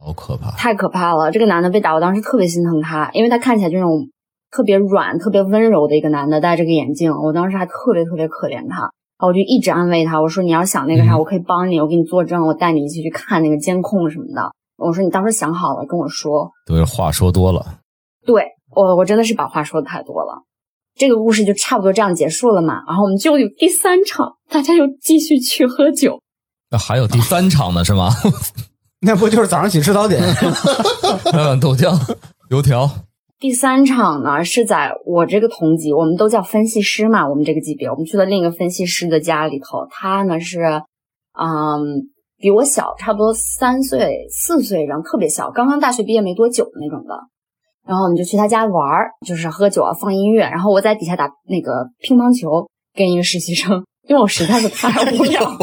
[0.04, 0.52] 好可怕！
[0.52, 1.32] 太可怕了。
[1.32, 4.10] 这个男的被打，我当时特别心疼他，因为他看起来就那种
[4.52, 8.90] 特别软、特别温柔的一个男的，戴着个眼镜，我当时还特别特别可怜他。
[9.26, 14.52] 我就一直安慰他，我说你要想那个啥，嗯我可以帮你，我给你作证，我带你一起去看那个监控什么的。
[14.76, 16.52] 我说你到时候想好了跟我说。
[16.66, 17.80] 都是话说多了，
[18.26, 18.44] 对
[18.76, 20.44] 我，我真的是把话说的太多了。
[20.96, 26.20] 这个故事就差不多这样结束了嘛，然后我们就有第三场，大家又继续去喝酒。
[26.70, 28.10] 那还有第三场呢是吗？
[29.06, 30.22] 那不就是早上起吃早点？
[31.34, 31.94] 买 碗豆浆、
[32.50, 32.90] 油条，
[33.38, 40.82] 第三场呢是在我这个同级，我们都叫分析师嘛，我们这个级别，我们去了另一个分析师的家里头，他呢是，
[41.38, 47.14] 嗯，比我小差不多三岁、四岁，然后特别小，刚刚大学毕业没多久的那种的。
[47.86, 55.42] 然后我们就去他家玩儿，就是喝酒啊，放音乐，然后我在底下打那个乒乓球，跟一个实习生，因为我实在是太无聊，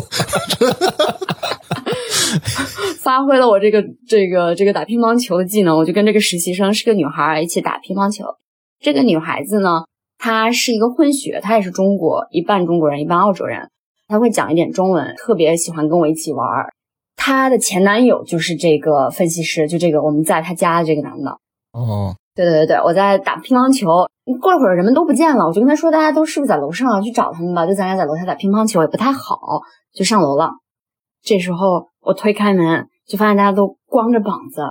[3.11, 8.25] 发挥了我这个这个这个打乒乓球的技能，我就跟这个实习生是个女孩儿一起打乒乓球。
[8.79, 9.83] 这个女孩子呢，
[10.17, 13.69] 她是一个混血，她也是中国，一半中国人，一半澳洲人。
[14.07, 16.73] 她会讲一点中文，特别喜欢跟我一起玩儿。
[17.17, 21.33] 她的前男友就是这个分析师，就这个我们在她家的这个男的。
[21.73, 24.09] 哦，对对对对，我在打乒乓球，
[24.41, 27.01] 过了会儿人们都不见了，我就跟他说，大家都是不是在楼上啊？
[27.01, 27.67] 去找他们吧。
[27.67, 30.53] 就咱俩在楼下打乒乓球也不太好，就上楼了。
[31.23, 34.63] 这时候我推开门，就发现大家都光着膀子，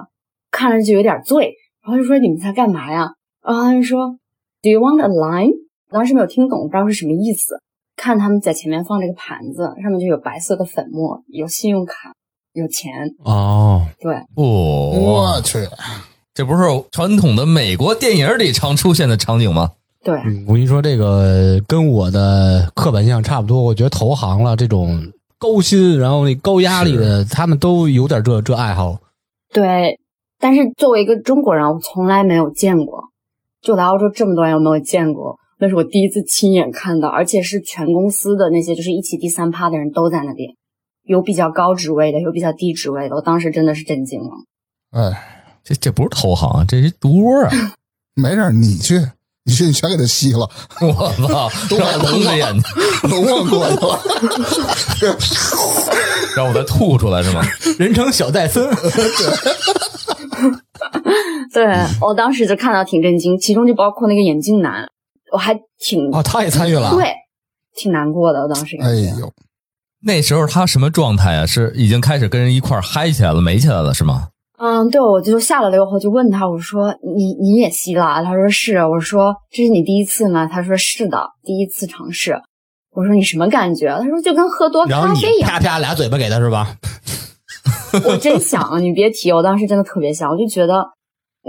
[0.49, 1.53] 看着就有点醉。
[1.83, 3.09] 然后就说你们在干嘛呀？
[3.43, 4.15] 然后他就说
[4.61, 5.51] Do you want a line？
[5.91, 7.61] 当时没有听懂，不知道是什么意思。
[7.97, 12.13] 看他们在前面放这个盘子，上面就有白色的粉末，有信用卡，
[12.53, 12.93] 有钱。
[13.25, 15.57] 哦，对，哦，我去，
[16.33, 19.71] 这不是传统的美国电影里常出现的场景吗？
[20.01, 23.61] 对，嗯我跟你说，这个跟我的刻板印象差不多。
[23.61, 28.99] 我觉得投行了这种高薪，然后那高压力的，他们都有点这这爱好。
[29.51, 29.99] 对，
[30.37, 33.05] 但是作为一个中国人，我从来没有见过。
[33.61, 40.49] 就来澳洲这么多年，我没有见过，那是我第一次亲眼看到，而且是全公司的那些就是一起第三趴的人都在那边，
[41.03, 43.15] 有比较高职位的，有比较低职位的。
[43.15, 44.29] 我当时真的是震惊了。
[44.91, 47.51] 哎，这这不是投行，这是毒窝啊！
[48.15, 48.95] 没事，你去，
[49.49, 50.47] 你去，你全给他吸了，
[50.79, 50.93] 我
[51.27, 52.63] 操，让我蒙着眼睛，
[53.09, 55.17] 龙王过去了。
[56.35, 57.41] 让我再吐出来是吗？
[57.79, 58.69] 人称小戴森，
[61.51, 61.65] 对
[61.99, 64.87] 我当时就看到挺震惊，其中就包括那个眼镜男，
[65.33, 66.91] 我还挺、哦，他也参与了。
[66.91, 67.11] 对，
[67.75, 68.41] 挺难过的。
[68.41, 68.93] 我当时感哎。
[69.19, 69.33] 呦，
[70.03, 71.45] 那时候他什么状态啊？
[71.47, 74.27] 是已经开始跟人一块嗨起来了，美起来了是吗？
[74.61, 78.21] 嗯，对，我就下了楼以后就问他，我说你你也吸了？
[78.23, 78.85] 他说是。
[78.85, 80.45] 我说这是你第一次吗？
[80.47, 82.41] 他说是的，第一次尝试。
[82.91, 83.87] 我说你什么感觉？
[83.87, 85.49] 他说就跟喝多咖啡一样。
[85.49, 86.75] 啪啪俩嘴巴给他是吧？
[88.03, 90.85] 我真想，你别提，我当时真的特别想，我就觉得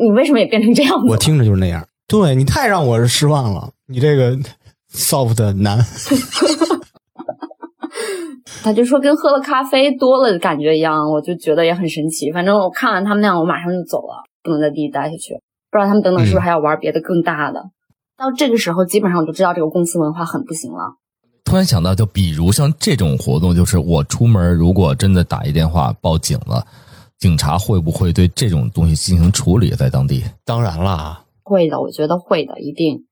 [0.00, 1.06] 你为什么也变成这样子？
[1.08, 1.84] 我听着就是那样。
[2.06, 4.38] 对你太让我失望了，你这个
[4.94, 5.78] soft 男。
[8.62, 12.30] 他就说跟喝了咖啡多了的感觉一样，我就觉得也很神奇。
[12.30, 15.34] 反正我看完他们那样，我马上就走了，不能在地里待下去。
[15.70, 17.70] 不知道他们等等是不是还要玩别的更大的？
[18.16, 20.96] 到这个时候，基本上我就知道这个公司文化很不行了。
[21.44, 26.66] 突然想到，就比如像这种活动，就是我出门如果真的打一电话报警了，
[27.18, 30.22] 警察会不会对这种东西进行处理在当地？
[30.44, 33.06] 当然啦，会的，我觉得会的，一定。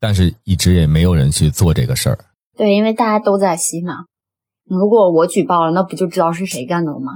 [0.00, 2.18] 但是一直也没有人去做这个事儿。
[2.56, 4.06] 对，因为大家都在吸嘛。
[4.68, 7.12] 如果我举报了，那不就知道是谁干的了吗？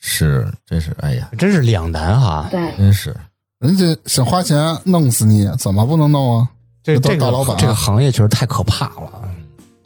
[0.00, 2.46] 是，真是，哎呀，真是两难哈。
[2.50, 3.14] 对，真是，
[3.60, 6.48] 人家想花钱弄死你，怎么不能弄啊？
[6.82, 9.10] 这这个大老板啊这个行业确实太可怕了。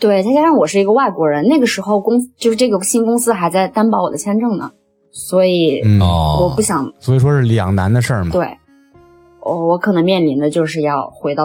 [0.00, 4.70] 对，再加上我是一个外国人，那个时候公就是这个新公司还在担保我的签证呢，
[5.12, 8.30] 所以嗯，哦，我不想所以说是两难的事儿嘛。
[8.32, 8.56] 对，
[9.40, 11.44] 我我可能面临的就是要回到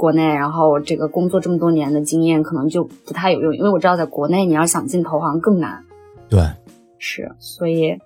[0.00, 5.84] 国内，然后这个工作这么多年的经验可能就不太有用，因为我知道在国内你要想进投行更难，
[6.30, 6.40] 对，
[6.98, 7.98] 是，所以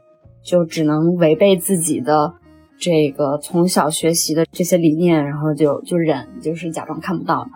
[0.43, 2.35] 就只能违背自己的
[2.81, 7.53] 这个从小学习的这些理念，然后就就忍，就是假装看不到嘛。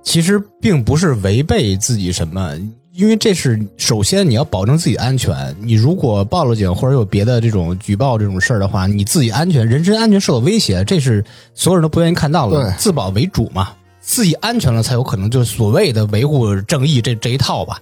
[0.00, 2.52] 其实并不是违背自己什么，
[2.96, 5.54] 因为这是首先你要保证自己安全。
[5.60, 12.56] 你如果报了警或者有别的这种举报这种事儿的话，你自己安全、人身安全受到威胁，这是所有人都不愿意看到的。
[12.56, 13.68] 对自保为主嘛，
[14.00, 17.78] 自己安全了才有可能就是所谓的维护正义这这一套吧。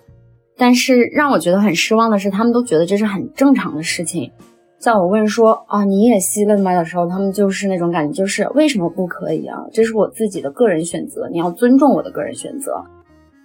[0.56, 4.32] 但是让我觉得很失望的是，他们都觉得这是很正常的事情。
[4.80, 9.58] 在我问说啊你也吸了吗的时候，他们就是那种感觉，就是为什么不可以啊？
[9.72, 12.84] 这是我自己的个人选择，你要尊重我的个人选择。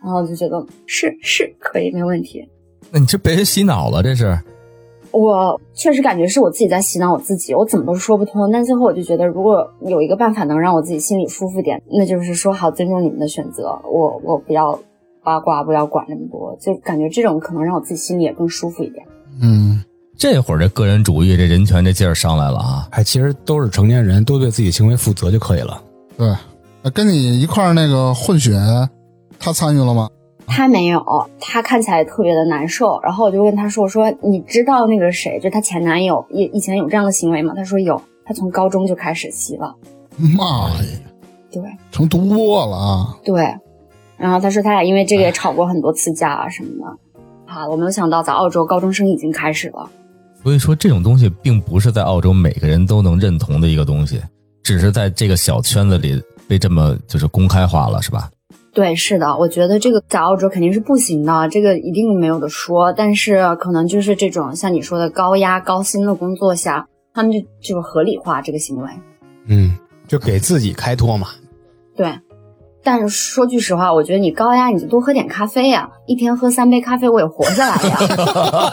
[0.03, 2.47] 然后就觉得是是可以没问题。
[2.91, 4.39] 那你这被人洗脑了，这是，
[5.12, 8.49] 我确实感觉是我自己在洗脑我自己，我怎么都说不通。
[8.51, 14.79] 但最后我就觉得，如果有一个办法能让我自己心里舒服点，那就是说好尊重你们的选择，我我不要
[15.23, 19.05] 八卦，不要管那么多，就感觉这种可能让我自己心里也更舒服一点。
[19.41, 19.83] 嗯，
[20.17, 22.88] 这会儿这个人主义、这人权这劲儿上来了啊！
[22.91, 25.81] 哎，其实都是成年人，都对自己行为负责就可以了。
[26.17, 26.27] 对。
[26.93, 28.53] 跟你一块儿那个混血，
[29.39, 30.10] 他参与了吗？
[30.45, 31.04] 他没有，
[31.39, 32.99] 他看起来特别的难受。
[33.04, 39.75] 然后我就问他说：“我说你知道那个谁，就她前男友以以前有这样的行为吗？”他说有，他从高中就开始吸了。
[40.17, 40.75] 妈呀，
[41.52, 43.17] 对成毒窝了啊！
[43.23, 43.56] 对，
[44.17, 47.54] 然后他说他俩因为这个也吵过很多次架啊什么的。
[47.54, 49.89] 啊，我没有想到在澳洲高中生已经开始了。
[50.43, 54.19] 所以说，这种东西并不是在澳洲每个人都能认同的一个东西，
[54.63, 58.30] 只是在这个小圈子里被这么就是公开化了，是吧？
[58.79, 62.93] 对，是的，我觉得这个在澳洲肯定是不行的，这个一定没有的说。
[62.93, 68.89] 但是可能就是这种像你说的高压高薪的工作下，他们就就是合理化这个行为。
[69.47, 71.27] 嗯，就给自己开脱嘛。
[71.93, 72.17] 对，
[72.81, 77.99] 但是说句实话，我觉得你高压你就多喝点咖啡呀、一天喝三杯咖啡我也活下来呀。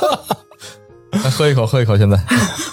[1.10, 2.16] 来喝一口，喝一口，现在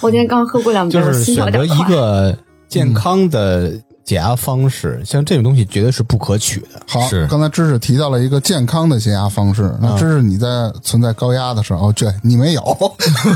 [0.03, 1.65] 我今天刚喝过两杯，就是选择。
[1.65, 3.71] 一个健康的
[4.03, 6.81] 解压方式，像这种东西绝对是不可取的。
[6.87, 9.73] 好是，刚才知识提到了一个健康的解压方式。
[9.81, 12.61] 那知识你在存在高压的时候，哦，对你没有，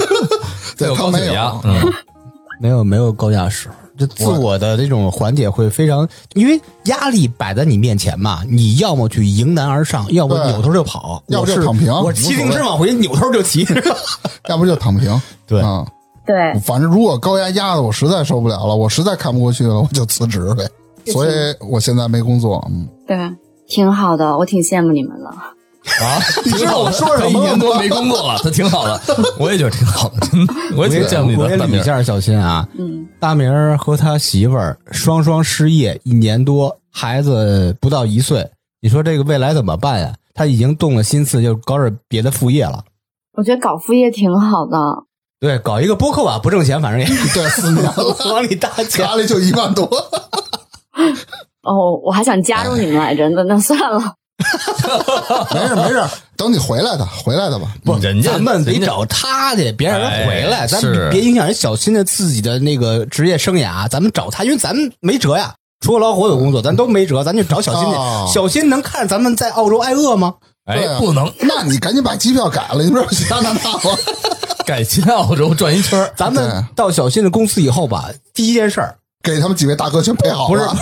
[0.77, 1.93] 对他没高血压有，，嗯，
[2.59, 13.65] 没有 没有高压时候，就自我的这种缓解会非常，因为压力摆在你面前嘛，你要么去迎难而上，要么扭头就跑， 要不就躺平我骑自行车往回扭头就骑。
[14.49, 15.21] 要不就躺平。
[15.45, 15.85] 对啊，
[16.27, 20.67] 对，反正如果高压压的我实在受不了了，我实在看不过去了，我就辞职呗。
[21.11, 21.29] 所以
[21.71, 23.17] 我现在没工作，嗯，对，
[23.65, 25.29] 挺好的，我挺羡慕你们的。
[26.03, 28.99] 啊， 你知道我说什么他一年多没工作了，他挺好的，
[29.39, 31.79] 我也觉得挺好的，真的，我也挺羡慕你的，我也大明儿。
[31.79, 38.45] 捋一下小新啊，嗯，大明儿和他媳妇儿双双失业一年多，孩子不到一岁，
[38.81, 40.13] 你说这个未来怎么办呀？
[40.33, 42.83] 他已经动了心思，就搞点别的副业了。
[43.37, 44.77] 我觉得搞副业挺好的。
[45.39, 49.05] 对，搞一个播客吧，不挣钱，反正也 对，四年了，往里搭钱。
[49.05, 49.83] 家里就一万多。
[51.63, 54.13] 哦，我还想加入你们来着，那那算了。
[55.53, 56.03] 没事没事，
[56.35, 57.67] 等你回来的，回来的吧。
[57.83, 63.87] 不，人家咱们得找他去，别让人回来，哎咱们别影响人小新的自己的那个职业生涯。
[63.89, 65.53] 咱们找他，因为咱们没辙呀。
[65.81, 67.95] 除了老虎有工作，咱都没辙，咱就找小新去。
[67.95, 70.33] 哦小新能看着咱们在澳洲挨饿吗？
[70.65, 73.81] 哎不能那你赶紧把机票改了，你不是去加拿大吗？
[74.67, 80.75] 改去澳洲转一圈儿 咱们到小新的公司以后吧，第一件事儿给他们几位大哥全配好了，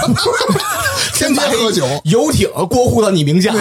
[1.14, 1.86] 天天 喝酒。
[2.06, 3.54] 游艇过户到你名下，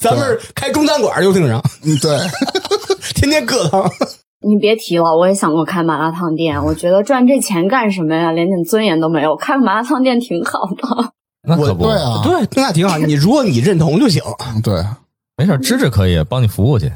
[0.00, 2.18] 咱们开中餐馆，游艇上嗯，对，
[3.14, 3.90] 天天搁汤。
[4.42, 6.64] 你别提了，我也想过开麻辣烫店。
[6.64, 8.32] 我觉得赚这钱干什么呀？
[8.32, 9.36] 连点尊严都没有。
[9.36, 11.12] 开个麻辣烫店挺好的。
[11.46, 12.96] 那可不对，啊，对，那挺好。
[12.96, 14.22] 你如果你认同就行。
[14.54, 14.82] 嗯对，
[15.36, 16.90] 没事，芝芝可以帮你服务去，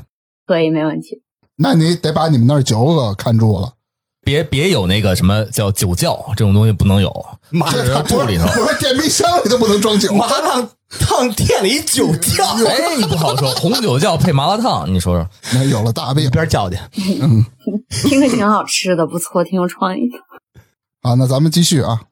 [0.47, 1.21] 可以，没问题。
[1.57, 3.75] 那你得把你们那儿酒可看住了。
[4.25, 8.47] 别别有那个什么叫酒窖这种东西不能有，麻这人住里头。
[8.47, 10.13] 不是电冰箱里都不能装酒。
[10.15, 16.79] 麻辣烫店里酒窖， 哎，你不好说，红酒窖配麻辣烫，你说说，那有了大病一边叫去。
[17.21, 17.45] 嗯
[17.91, 20.11] 听着挺好吃的，不错，挺有创意。
[21.03, 21.15] 啊！
[21.19, 22.05] 那咱们继续啊。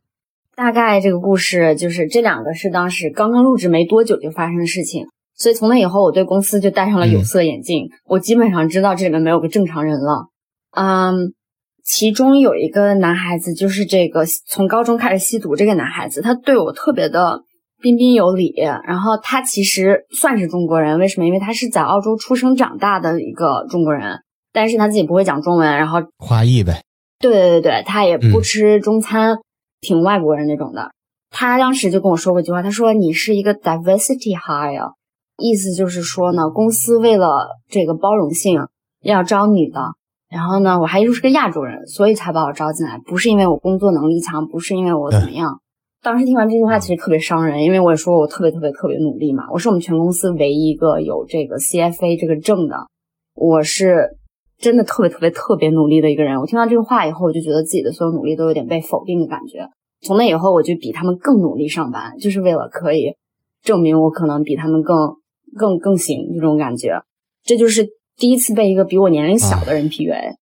[0.54, 5.06] 大概这个故事就是这两个是当时刚刚入职没多久就发生的事情。
[5.36, 10.28] 所以从那以后，我对公司就戴上了有色眼镜，我基本上知道这里面没有个正常人了。
[10.76, 11.32] 嗯，
[11.84, 17.42] 其中有一个男孩子，就是这个从高中开始吸毒这个男孩子，他对我特别的
[17.80, 18.54] 彬彬有礼。
[18.86, 21.26] 然后他其实算是中国人，为什么？
[21.26, 24.20] 因为他是在澳洲出生长大的一个中国人，
[24.52, 26.82] 但是他自己不会讲中文，然后华裔呗。
[27.18, 29.38] 对对对对，他也不吃中餐，
[29.80, 30.90] 挺外国人那种的。
[31.30, 34.92] 他当时就跟我说过一句话，他说：“你是一个 diversity hire。”
[35.42, 38.60] 意思就是说呢，公司为了这个包容性
[39.02, 39.80] 要招女的，
[40.30, 45.58] 然后呢，我还又是个亚洲人，所以才把我招进来，不是因为我工作能力强，不是因为我怎么样。
[46.00, 52.76] 当时听完这句话，其实特别伤人，因为我也说我特别特别特别努力嘛，我是我们全公司唯一一个有这个 CFA 这个证的，
[53.34, 54.16] 我是
[54.58, 56.38] 真的特别特别特别努力的一个人。
[56.38, 59.68] 我听到这个话以后，我就觉得自己的所有努力都有点被否定的感觉。
[60.00, 63.14] 从那以后，我就比他们更努力上班，就是为了可以
[63.62, 65.16] 证明我可能比他们更。
[65.56, 67.02] 更更行这种感觉，
[67.44, 70.36] 这就是第一次被一个比我年龄小的人 PUA。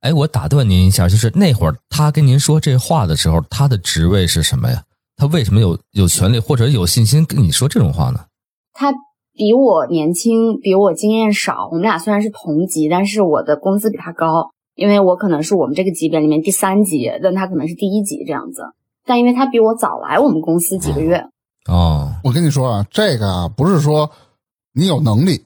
[0.00, 4.82] 哎，我打断您一下，就是那会儿他跟您说这话的时候，他的职位是什么呀？
[5.16, 8.26] 他为什么有有权利或者有信心跟你说这种话呢？
[8.72, 8.92] 他
[9.32, 11.68] 比我年轻，比我经验少。
[11.72, 18.62] 我们俩虽然是同级，但是我的工资比他高，因为我可能是我们这个级别里面第三级，但他可能是第一级这样子。
[19.04, 21.26] 但因为他比我早来我们公司几个月。
[21.68, 24.10] 哦，我跟你说啊，这个啊不是说。
[24.78, 25.42] 你有能力，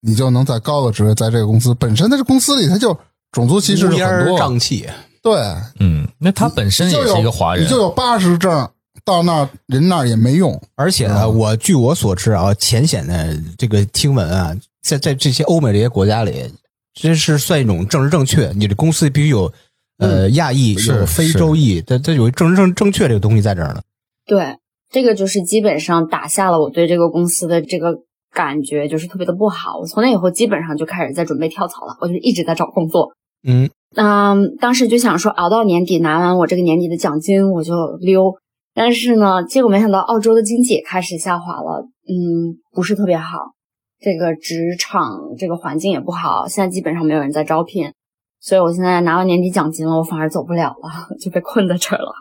[0.00, 2.96] 你就能在高的职位，在这个公司本身，在这公司里，他就
[3.32, 4.88] 种族歧视很多，瘴气。
[5.20, 5.34] 对，
[5.80, 8.70] 嗯，那他本身也是一个华人，你就有八十证，
[9.04, 10.62] 到那儿人那儿也没用。
[10.76, 16.48] 而且呢，我据我所知啊，浅显的这个听闻啊，在在这些欧美这些国家里，
[16.94, 18.52] 这是算一种政治正确。
[18.54, 19.52] 你的公司必须有
[19.98, 23.82] 呃亚裔，有非洲裔，它它有政治正正确这个东西在这儿呢。
[24.24, 24.56] 对，
[24.88, 28.04] 这个就是基本上打下了我对这个公司的这个。
[28.32, 33.12] 感觉就是特别的不好，我从那以后基本上就开始在准备跳槽了，我就一直在找工作。
[33.46, 38.34] 嗯嗯，当时就想说熬到年底拿完我这个年底的奖金我就溜，
[38.74, 43.52] 但是呢，结果没想到澳洲的经济也开始下滑了，嗯，不是特别好，
[43.98, 47.92] 这个职场这个环境也不好，现在基本上没有人在招聘，
[48.40, 52.12] 所以我现在拿完年底奖金了，我反而走不了了， 就被困在这儿了。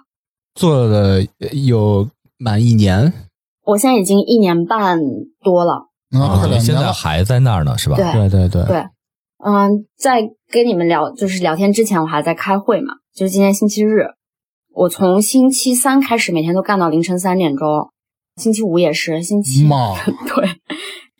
[0.55, 3.11] 做了有满一年，
[3.65, 4.99] 我现在已经一年半
[5.43, 5.86] 多了。
[6.11, 7.97] 啊，你现在还在那儿呢，是吧？
[7.97, 8.85] 对对对对，
[9.43, 12.93] 嗯，在跟你们聊就是聊天之前，我还在开会嘛。
[13.13, 14.11] 就是今天星期日，
[14.73, 17.91] 我从星期三开始每天都干到凌晨三点钟，
[18.35, 19.67] 星期五也是，星期
[20.33, 20.49] 对。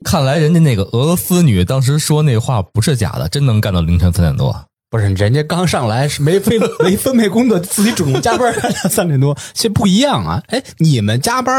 [0.06, 4.56] 看来人家那个俄罗斯女当时说那话不是假的，真能干到凌晨三点多。
[4.90, 8.54] 不是，人家刚上来是没分 没分配工作，自己主动加班
[8.90, 10.42] 三点多，这不一样啊！
[10.48, 11.54] 哎，你们加班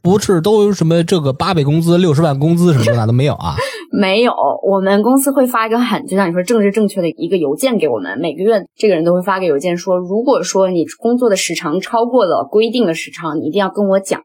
[0.00, 3.56] 不是都什么这个八倍工资、六十万工资什么的那都没有啊？
[3.90, 14.22] 没有，我们公司会发一个很就像你说政治正确的一个邮件给我们，每个月这个人都会发个邮件说，如果说你工作的时长超过了规定的时长，你一定要跟我讲。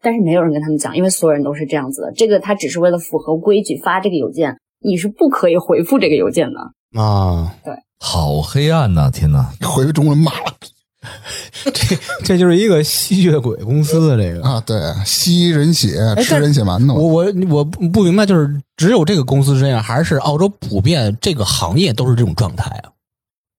[0.00, 2.12] 但是没有人跟他们讲，因为所有人都是这样子的。
[2.14, 6.60] 这个他只是为了符合规矩发这个邮件，你是不可以回复这个邮件的
[7.00, 7.56] 啊。
[7.64, 7.74] 对。
[8.00, 9.10] 好黑暗呐！
[9.10, 10.54] 天呐，回中文骂了，
[11.74, 16.94] 这这就是一个吸血鬼公司的这个啊，对，吸人血，吃人血馒头。
[16.94, 22.90] 我我我不明白，就是只有这个公司是这样，还是澳洲普遍这个行业都是这种状态啊？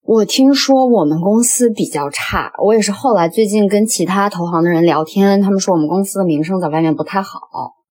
[0.03, 7.39] 我听说我们公司比较差，我也是后来最近跟其他投行的人聊天，他们说我们公司的名声在外面不太好。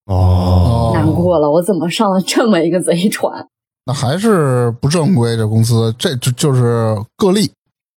[0.06, 3.46] 哦，难过了，我怎么上了这么一个贼船？
[3.88, 7.50] 那还是不正规，这公司这就就是个例。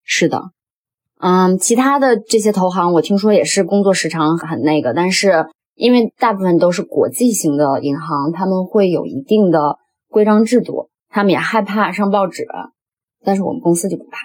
[0.06, 0.42] 是的，
[1.20, 12.48] 嗯，其他的这些投行，我听说也是工作时长很那个，但是因为大部分都是国际型的银行，他们会有一定的规章制度，他们也害怕上报纸，
[13.26, 14.18] 但是我们公司就不怕。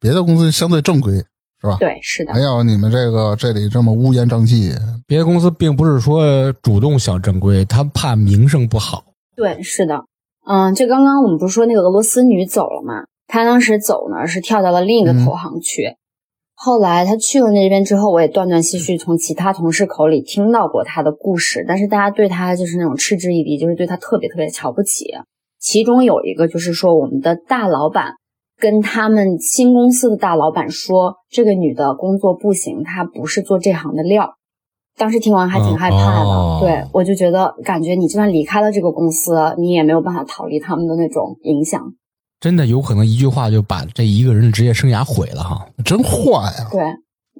[0.00, 1.12] 别的公司相对正规，
[1.60, 1.76] 是吧？
[1.78, 2.32] 对，是的。
[2.32, 4.72] 没有你们这个这里这么乌烟瘴气。
[5.06, 9.04] 别的公司并不是说主动想正规，他怕名声不好。
[9.36, 10.06] 对，是的。
[10.48, 13.04] 嗯，就刚刚我们不是说那个俄罗斯女走了吗？
[13.26, 15.96] 她当时走呢，是跳到了另一个投行去。
[16.54, 25.06] 后来她去了那边之后，我也断断续续从其他同事口里听到过她的故事，但是大家对她就是那种嗤之以鼻，就是对她特别特别瞧不起。
[25.58, 28.12] 其中有一个就是说，我们的大老板
[28.56, 34.35] 跟他们新公司的大老板说，这个女的工作不行，她不是做这行的料。
[34.96, 41.80] 当时听完还挺害怕的，对我就觉得感觉你就算离开了这个公司，你也没有办法逃离他们的那种影响。
[42.40, 46.68] 真的有可能一句话就把这一个人的职业生涯毁了哈，真坏呀！
[46.70, 46.82] 对，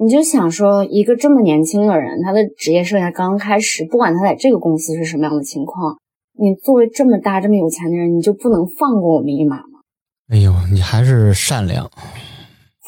[0.00, 5.96] 你就想说一个这么年轻的人，他的职业生涯刚刚开始，不管他在这个公司是什么样的情况，
[6.38, 9.80] 你作为这么大这么有钱的人，你就不能放过我们一马吗？
[10.28, 11.90] 哎呦，你还是善良。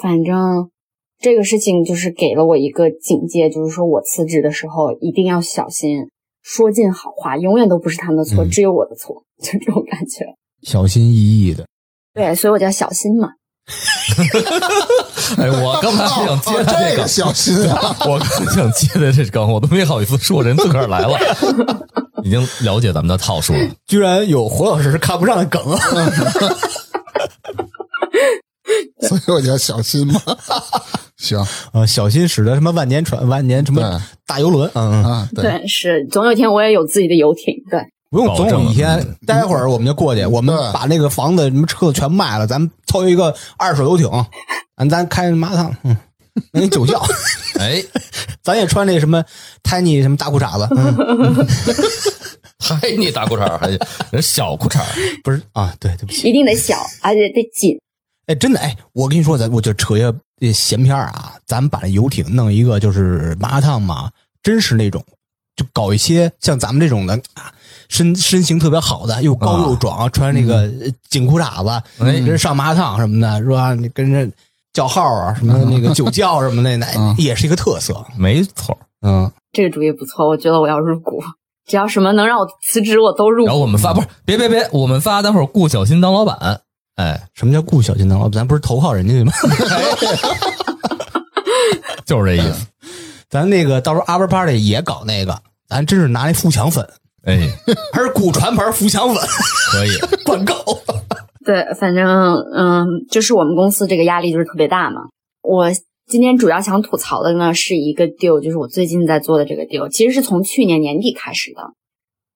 [0.01, 0.71] 反正
[1.21, 6.09] 这个事情就是给了我一个警戒，就是说我辞职的时候一定要小心，
[6.43, 10.25] 说尽好话，永远都不是他们的错，嗯只有我的错， 就这种感觉。
[10.63, 11.67] 小心翼翼的。
[12.15, 13.31] 对，所以我叫小心嘛。
[15.37, 17.97] 哎，我刚才还想接哦的这个这个，小心啊！
[18.09, 21.19] 我刚想接的这梗，我都没好意思说，人自个儿来了，
[22.25, 23.71] 已经了解咱们的套数了。
[23.87, 25.79] 居然有胡老师是看不上的梗啊！
[29.03, 30.21] 所以我叫小心嘛。
[31.19, 31.39] 行。
[31.73, 34.71] 呃，小心驶得什么万年船、万年什么大游轮？
[34.75, 35.05] 嗯，嗯。
[35.05, 37.55] 啊，对，是总有一天我也有自己的游艇。
[37.71, 44.09] 对，不用总有一天，待会儿我们就过去，我们把那个房子、什么车子全卖了，咱们凑一个二手游艇，
[44.77, 45.97] 咱咱开麻辣烫，嗯，
[46.53, 47.03] 那你酒窖，
[47.59, 47.83] 哎，
[48.43, 49.25] 咱也穿那什么
[49.65, 51.47] tiny 什么大裤衩子，嗯，
[52.63, 53.69] 嗨，你大裤衩儿还
[54.11, 54.87] 人小裤衩儿，
[55.25, 57.77] 不是啊，对，对不起，一定得小，而且得紧。
[58.29, 60.13] 哎，真的，哎，我跟你说，咱我就扯一下
[60.53, 64.11] 闲篇儿啊，咱们把这游艇弄一个就是麻辣烫嘛，
[64.43, 65.03] 真是那种，
[65.57, 67.51] 就搞一些像咱们这种的啊，
[67.89, 71.71] 身身形特别好的，又高又壮，穿那个呃紧裤衩子，
[72.05, 73.73] 哎跟人上麻辣烫什么的，是吧？
[73.75, 74.31] 你跟人
[74.75, 78.05] 叫号啊，什么那个 酒窖什么的，那嗯也是一个特色。
[78.17, 78.79] 没错。
[79.01, 81.23] 嗯，这个主意不错，我觉得我要入股，
[81.67, 83.47] 只要什么能让我辞职，我都入。
[83.47, 86.61] 然后我们发不是，别别别，我们仨待会儿雇小新当老板。
[86.99, 88.33] 哎，什么叫雇小金刚老板？
[88.33, 89.33] 咱不是投靠人家去吗？
[92.05, 92.67] 就是这意思。
[93.31, 96.85] 咱那个到时候 Upper Party 也搞那个，咱真是拿那富强粉，
[97.25, 97.49] 哎，
[97.93, 99.25] 还是古传牌富强粉
[99.71, 99.91] 可以。
[100.27, 100.55] 广告。
[101.45, 105.03] 对，反正嗯，就是我们公司这个压力就是特别大嘛。
[105.43, 105.71] 我
[106.09, 111.63] 今天主要想吐槽的呢是一个 deal，就是我最近在做的这个 deal，其实是从去年年底开始的。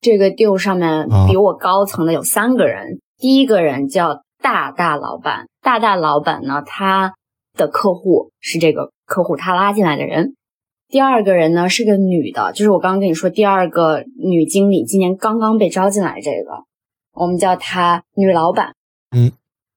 [0.00, 7.14] 这个 deal 上面啊比我高层的有三个人，第一个人叫大大老板，大大老板呢，他
[7.56, 10.34] 的客户是这个客户他拉进来的人。
[10.88, 16.64] 第二个人呢是个女的，就是我刚刚跟你说第二个女经理，今年刚刚被招进来这个，
[17.14, 18.74] 我们叫她女老板。
[19.16, 19.32] 嗯，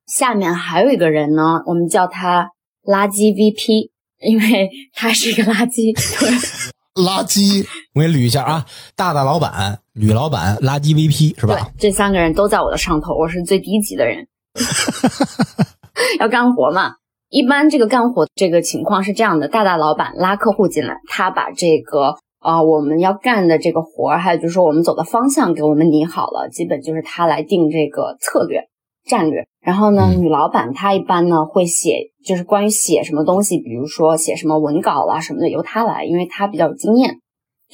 [0.05, 2.51] 下面还有一个人呢，我们叫她
[2.83, 5.93] 垃圾 VP，因为她是一个垃圾。
[6.19, 6.29] 对
[7.01, 14.25] 垃圾我给你捋一下啊，大大老板、女老板、垃圾 VP 是吧对吧？，这三个人都在我的上头，我是最低级的人，
[16.19, 16.93] 要干活嘛。
[17.29, 28.69] 一般这个干活这个情况是这样的：大大老板拉客户进来，他把这个啊、呃我们要干的这个活儿，还有就是说我们走的方向给我们拟好了，基本就是他来定这个策略
[29.05, 29.47] 战略。
[29.59, 37.19] 然后呢，嗯女老板她一般呢会写，就是关于写什么东西，比如说写什么文稿啦什么的，由她来，因为她比较有经验。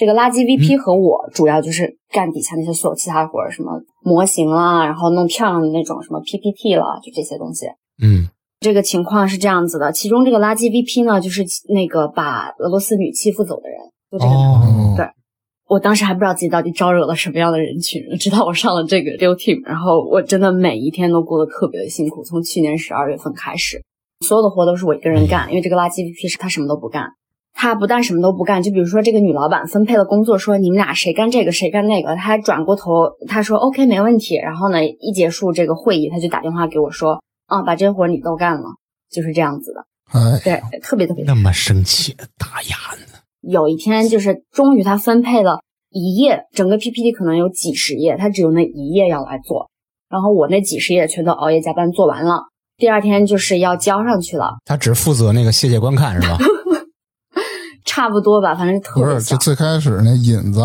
[0.01, 7.67] 这个垃圾 VP 和我主要就是干底下那些所有其他活儿，什么模型啦，然后弄漂亮的那种什么 PPT 啦，就这些东西。
[8.01, 8.27] 嗯，
[8.61, 13.77] 这个情况是这样子的，其中这个垃圾 VP 呢，就是那个把俄罗斯女欺负走的人，
[14.11, 14.41] 就这个人。
[14.41, 15.05] 哦，对
[15.69, 22.23] 我当时还不知道自己到底招惹了什么样的人群，直到我上了这个六 team，然后我真的每一天都过得特别的辛苦。
[22.23, 23.79] 从去年十二月份开始，
[24.25, 27.05] 所有的活都是我一个人干，因为这个垃圾 VP 是他什么都不干。
[27.53, 34.35] 他不但什么都不干，就比如说这个女老板分配了工作，说你们俩谁干这个谁干那个，他还转过头他说 OK 没问题。
[34.35, 38.63] 然后呢，一结束这个会议，他就打电话给我说啊，把这活你都干了，
[39.11, 39.85] 就是这样子的。
[40.11, 43.19] 哎，对，特别特别那么生气，打压呢？
[43.41, 49.69] 有一天就是终于他分配了一页，整个 PPT 可能有几十页，他只有那一页要来做，
[50.09, 52.43] 然后我那几十页全都熬夜加班做完了，
[52.77, 56.37] 第二天就是要交上去了，他只负责那个谢谢观看是吧？
[57.93, 59.43] 差不多吧，反正特不是，别像就。
[59.43, 60.61] 最开始那引子，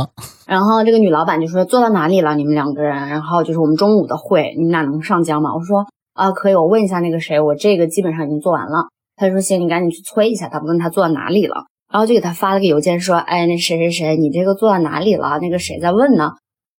[0.47, 2.37] 然后这个女老板就说做到哪里了？
[2.37, 3.09] 你们两个人？
[3.09, 5.53] 然后就是我们中午的会，你们俩能上交吗？
[5.53, 6.55] 我说啊，可以。
[6.55, 8.87] 我问一下那个谁，我这个基本上已经做完了。
[9.17, 11.67] 他就说行，你赶紧去催一下他，问他做到哪里了。
[11.93, 15.41] 然后就给他发了个邮件说，哎，那谁谁谁，你这个做到哪里了？
[15.41, 16.31] 那个谁在问呢？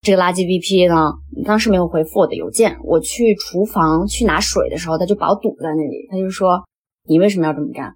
[0.01, 1.11] 这个垃圾 VP 呢，
[1.43, 2.77] 当时没有回复我的邮件。
[2.85, 6.07] 我去厨房去拿水的时候，他就把我堵在那里。
[6.09, 6.63] 他就说，
[7.05, 7.95] 你为什么要这么干？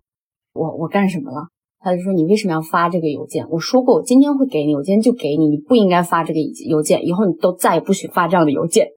[0.53, 1.47] 我我干什么了？
[1.83, 3.45] 他就说你为什么要发这个邮件？
[3.49, 8.87] 我说过我今天会给你，我今天就给你，你不应该发这个邮件，以后你都再也不许发这样的邮件。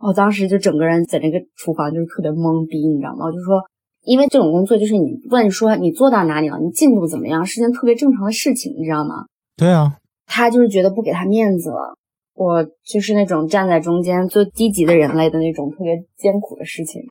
[0.00, 3.24] 我当时就整个人在那个厨房就是特别懵逼，你知道吗？
[3.26, 3.62] 我就说，
[4.04, 9.24] 因为这种工作就是你问说你做到哪里了，你进度怎么样，是件特别正常的事情，你知道吗？
[9.56, 11.96] 对啊，他就是觉得不给他面子了。
[12.34, 17.02] 我就是那种站在中间最低级的人类的那种特别艰苦的事情。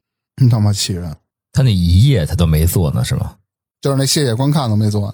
[0.41, 1.13] 你他妈气人！
[1.51, 3.35] 他那一页他都没做呢，是吗？
[3.81, 5.13] 就是那谢谢观看都没做完，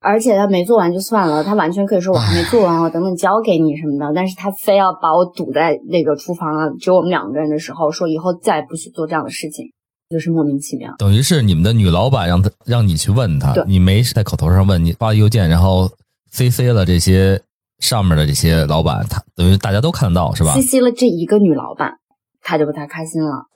[0.00, 4.12] 而且他没做完就算了，他完全可以说我还没做完，我等等交给你什么的。
[4.14, 9.66] 但是他非要把我堵在那个厨房啊，只有我们两个人的时候，说以后再也不许做这样的事情，
[10.10, 10.94] 就是莫名其妙。
[10.98, 15.90] 等于是你们的女老板让他让你去问他对，你没在口头上问，你发邮件，然后
[16.32, 17.40] CC 了这些
[17.78, 21.94] 上面的这些老板，他等于大家都看得到是吧？CC 了这一个女老板，
[22.42, 23.46] 他就不太开心了。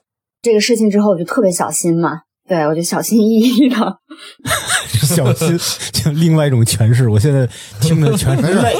[0.41, 3.75] 这个事情之后，我就特别小心嘛，对我就小心翼翼的。
[5.07, 5.57] 小心，
[5.93, 7.07] 就另外一种诠释。
[7.07, 7.47] 我现在
[7.79, 8.73] 听的全是泪。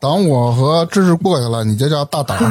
[0.00, 2.50] 等我和芝芝过去了，你就叫大胆儿。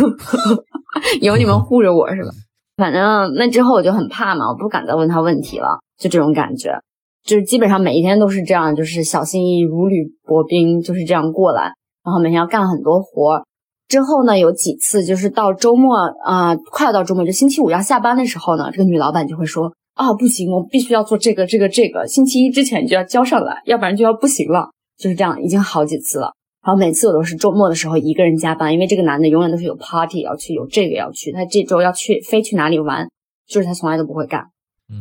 [1.21, 2.31] 有你们护着我是吧？
[2.75, 6.81] 反正那之后我就很怕嘛，我不敢再问他问题了，就这种感觉，
[7.23, 11.73] 就是基本上每一天都是这样，就是小心翼翼、如履薄冰，就是这样过来，
[12.03, 13.43] 然后每天要干很多活儿。
[13.87, 24.69] 之后呢，有几次就是到周末啊、呃快要到周末，就星期五要下班的时候呢，这个女老板就会说啊，不行，我必须要做这个、这个、这个，星期一之前就要交上来，要不然就要不行了。
[24.97, 26.31] 就是这样，已经好几次了。
[26.63, 33.09] 然后每次我都是周末的时候一个人加班，因为这个男的永远都是有 party 要去，有这个要去，他这周要去飞去哪里玩，
[33.45, 34.45] 就是他从来都不会干。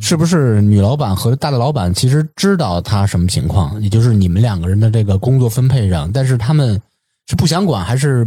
[0.01, 6.81] 是不是女老板和大的老板其实知道他什么情况，也就是你们两个人的这个工作分配上，但是他们
[7.27, 8.25] 是不想管，还是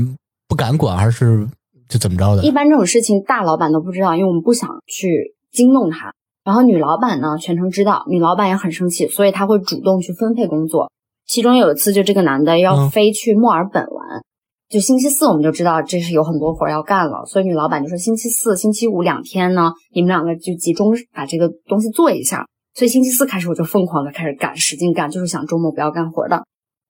[0.48, 1.46] 不敢管，还是
[1.86, 2.50] 就怎么着的一？
[2.50, 6.14] 般这种事情大老板都不知道，因为我们不想去惊动他。
[6.44, 10.90] 然后女老板呢全程知道，女老板也很生气，所以她会主动去分配工作。
[11.26, 14.22] 其中有一次，就这个男的要嗯飞去墨尔本玩，
[14.68, 22.46] 就星期四我们就知道这是有很多活儿要干了，所以女老板就说星期四、星期五两天呢，你们两个就集中把这个东西做一下。
[22.74, 26.42] 所以星期四开始我就疯狂的开始干，使劲干，就是想周末不要干活的。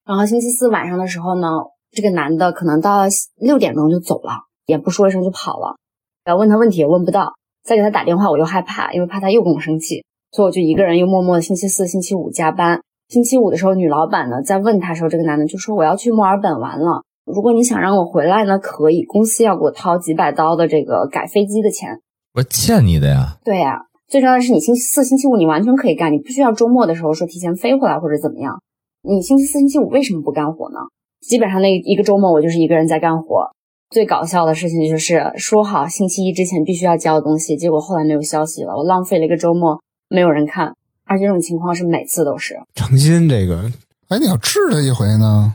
[0.07, 1.49] 然后星期四晚上的时候呢，
[1.91, 3.03] 这个男的可能到
[3.37, 4.33] 六点钟就走了，
[4.67, 5.77] 也不说一声就跑了。
[6.25, 7.33] 要问他问题也问不到，
[7.65, 12.81] 再给他打电话我又害怕，因为怕他又跟我生气，所以我就一个人又默默的星期四、星期五加班。
[13.09, 22.01] 星期五的时候，女老板呢在问他的时候，这个男的就说我要去墨尔本玩了，如果你想让我回来呢，可以，公司要给我掏几百刀的这个改飞机的钱。
[22.35, 23.37] 我欠你的呀。
[23.45, 28.61] 对呀、最重要的是你星期四、星期五你完全可以干，你不需要周末的时候说提前飞回来或者怎么样。
[29.03, 30.79] 你星期四、星期五为什么不干活呢？
[31.21, 33.51] 基本上那一个周末我就是一个人在干活。
[33.93, 40.75] 最搞笑的事情就是说好星期一之前必须要交的东西，结果后来没有消息了，我浪费了一个周末，没有人看。
[41.05, 42.59] 而且这种情况是每次都是。
[42.75, 43.71] 诚心这个
[44.09, 45.55] 哎，你要治他一回呢，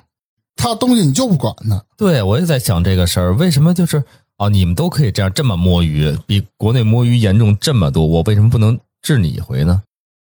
[0.56, 1.82] 他东西你就不管呢。
[1.98, 4.04] 对，我也在想这个事儿，为什么就是
[4.38, 9.82] 哦，你们都可以这样这么摸鱼，比国内摸鱼严重这么多，我为什么不能治你一回呢？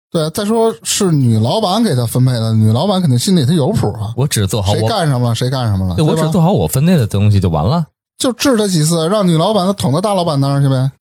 [0.10, 7.88] 对，再说是女老板给他分配的，女老板肯定心里他有谱啊，我只做好谁我，干什么了谁干什么了，对我只做好我分内的东西就完了。
[8.18, 10.92] 就治他几次，让女老板捅到大老板那儿去呗。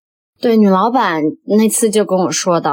[0.41, 2.71] 对，女老板那次就跟我说的，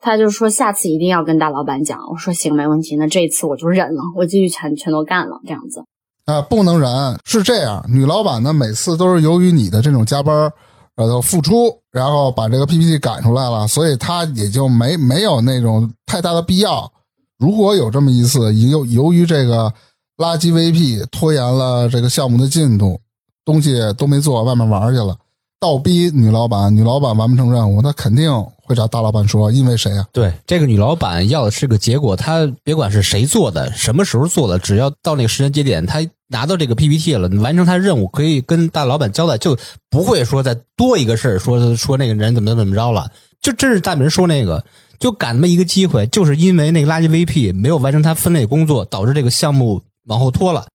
[0.00, 1.98] 她就说下次一定要跟大老板讲。
[2.10, 2.96] 我说行，没问题。
[2.96, 5.84] 那这一次我就忍了，我继续全全都干了，这样子。
[6.26, 7.84] 啊、不能忍，是这样。
[7.88, 10.52] 女老板呢，每次都是由于你的这种加班儿，
[10.94, 16.92] 呃，付出，然后把这个 PPT 赶出来了，所以她也就没没有那种太大的必要。
[17.38, 19.74] 如果有这么一次，由由于这个
[20.18, 23.00] 垃圾 VP 拖延了这个项目的进度，
[23.44, 25.16] 东西都没做，外面玩去了，
[25.60, 28.32] 倒逼女老板，女老板完不成任务，那肯定
[28.64, 30.06] 会找大老板说，因为谁啊？
[30.12, 39.56] 对这个女老板要的是个结果，她别管是谁做的，什么时候做的，只要到那个时间节点，她拿到这个 PPT 了，完成她任务，可以跟大老板交代，就
[39.90, 43.10] 不会说再多一个事儿，说说那个人怎么怎么着了。
[43.40, 44.64] 就真是大明说那个，
[45.00, 50.66] 就赶那么一个机会，就是因为那个垃圾 VP 没有完成他分类工作，导致这个项目往后拖了。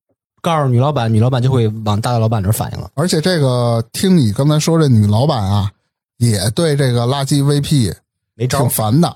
[0.48, 2.90] 告诉女老板，女老板就会往大老板这儿反映了。
[2.94, 5.70] 而且这个听你刚才说这女老板啊，
[6.20, 7.94] 也对这个垃圾 VP
[8.34, 9.14] 没招挺烦的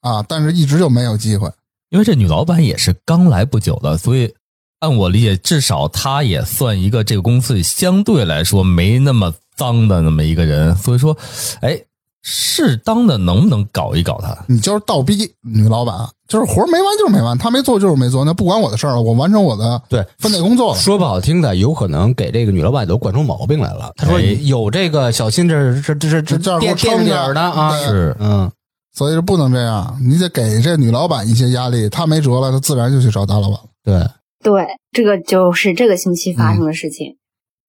[0.00, 1.52] 啊，但是一直就没有机会。
[1.90, 4.32] 因为这女老板也是刚来不久的，所以
[4.78, 10.74] 按我理解，至少她也算一个这个公司里相对来说没那么脏的那么一个人。
[10.76, 11.14] 所以说，
[11.60, 11.78] 哎，
[12.22, 14.36] 适当的能不能搞一搞他？
[14.48, 15.96] 你就是倒逼女老板，
[16.28, 20.78] 就是活儿没完就是没完，她没做就是没做，那不管我的事儿了，我完成我的对分内工作了。
[20.78, 23.92] 说不好听的，有可能给这个女老板都惯出毛病来了。
[23.96, 28.50] 他说哎有这个小心这这这这这这儿撑着点儿的啊，对是嗯，
[28.92, 33.64] 所以说不能这样，你得给这女老板一些压力，她没辙了，她自然就去找大老板了。
[33.82, 34.06] 对，
[34.42, 37.16] 对，这个就是这个星期发生的事情，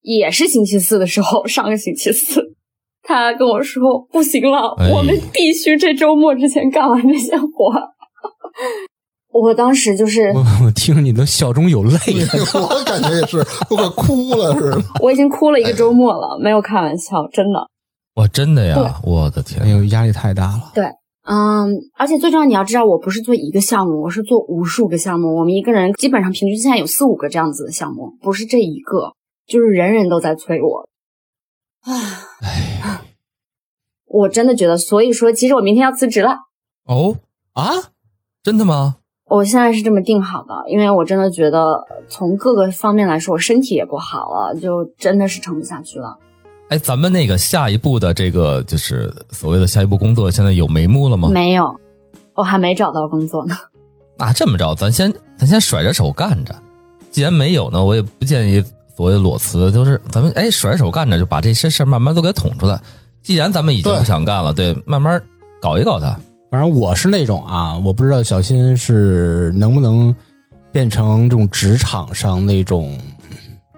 [0.01, 2.53] 也是星期四的时候，上个星期四，
[3.03, 7.87] 他跟我说不行了，哎我们必须这周末之前干完这些活儿。
[9.33, 11.97] 我当时就是我我听你都笑中有泪。
[12.53, 13.37] 我感觉也是，
[13.69, 14.81] 我快哭了似的。
[15.01, 17.65] 我已经哭了一个周末了，没有开玩笑，真的。
[18.15, 18.99] 哇，真的呀！
[19.03, 20.71] 我的天哎，呦，压力太大了。
[20.75, 20.83] 对，
[21.23, 25.37] 嗯，而且最重要，你要知道，我不是做一个项目，我是做无数个项目。
[25.39, 29.13] 我们一个人基本上平均现在有四五个这样子的项目，不是这一个，
[29.47, 30.89] 就是人人都在催我。
[31.83, 33.01] 唉，
[34.05, 36.35] 我真的觉得，所以说，其实我明天要辞职了。
[36.85, 37.17] 哦
[37.53, 37.71] 啊，
[38.43, 38.97] 真的吗？
[39.25, 46.17] 我现在是这么定好的，因为我真的觉得从各个方面来说，我身体也不好了，就真的是撑不下去了。
[46.69, 51.29] 哎，咱们那个下一步的这个就是所谓的下一步工作，现在有眉目了吗？
[51.29, 51.79] 没有，
[52.35, 53.55] 我还没找到工作呢。
[54.17, 56.53] 那这么着，咱先咱先甩着手干着。
[57.09, 58.63] 既然没有呢，我也不建议
[58.95, 62.79] 所谓的裸辞，就是咱们哎甩手干着，就把这些事儿慢慢都给捅出来。
[63.23, 65.21] 既然咱们已经不想干了，对，慢慢
[65.61, 66.17] 搞一搞它。
[66.49, 70.13] 反正我是那种啊，我不知道小新是能不能
[70.71, 72.97] 变成这种职场上那种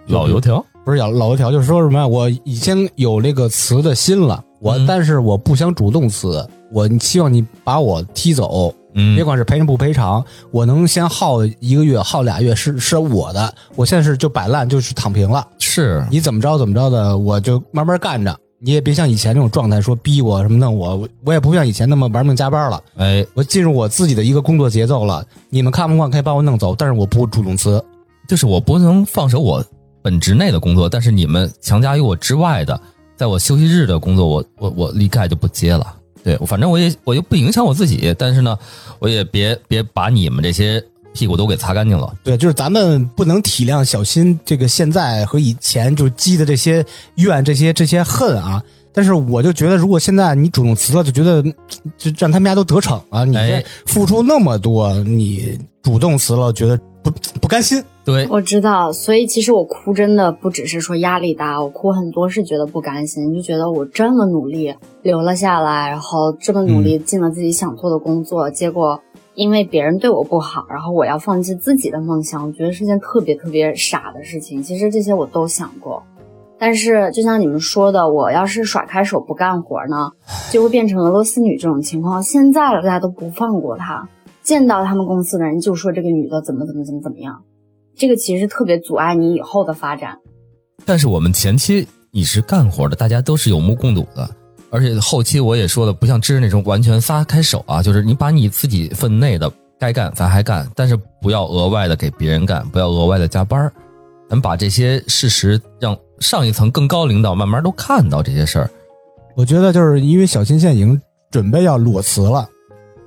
[0.07, 0.63] 老油条。
[0.85, 2.05] 不是老老油条，就是说什么呀？
[2.05, 15.47] 我已经有那个辞的心了，我但是我不想主动辞，我希望你把我踢走，嗯，别管是赔偿不赔偿，我能先耗一个月，耗俩月是是我的，我现在是就摆烂，就是躺平了。
[15.59, 22.81] 是你怎么着怎么着的，我就慢慢干着，你也别像以前那种状态，说逼我什么弄我，我也不像以前那么玩命加班了。
[22.97, 27.83] 哎，我进入我自己的一个工作节奏了，你们看不惯可以把我弄走，但是我不主动辞，
[28.27, 29.63] 就是我不能放手我。
[30.01, 32.79] 本职内的工作，但是你们强加于我之外的，
[33.15, 35.95] 在我休息日的工作，我我我立概就不接了。
[36.23, 38.57] 对，反正我也我又不影响我自己，但是呢，
[38.99, 42.13] 我也别别把你们这些屁股都给擦干净了。
[42.23, 48.63] 对，就是咱们不能体谅小新这个现在和以前就积的这些怨、这些这些恨啊。
[48.95, 51.41] 但是我就觉得，如果现在你主动辞了，就觉得
[51.97, 53.25] 就让他们家都得逞了。
[53.25, 53.37] 你
[53.87, 57.83] 付出那么多，你主动辞了，觉得不不甘心。
[58.05, 68.99] 对，我知道，所以其实我哭真的不只是说压力大，我哭很多是觉得不甘心，就觉得我这么努力留了下来，然后这么努力进了自己想做的工作，结果
[69.35, 74.61] 因为别人对我不好，然后我要放弃自己的梦想，我觉得是件特别特别傻的事情。
[74.61, 76.03] 其实这些我都想过，
[76.59, 80.11] 但是就像你们说的，我要是甩开手不干活呢，
[80.51, 82.21] 就会变成俄罗斯女这种情况。
[82.21, 84.09] 现在大家都不放过她，
[84.43, 87.41] 见到他们公司的人就说这个女的怎么怎么怎么怎么样。
[87.95, 90.17] 这个其实特别阻碍你以后的发展，
[90.85, 94.29] 但是我们前期你是干活的，大家都是有目共睹的，
[94.71, 103.71] 而且后期我也说了，不像芝那种完全撒开手啊，就是你把你自己分内的该干咱还干，但是不要额外的给别人干，不要额外的加班
[104.27, 108.69] 咱把这些事实让上一层更高领导慢慢都看到这些事儿。
[109.35, 112.49] 我觉得就是因为小新现在已经准备要裸辞了，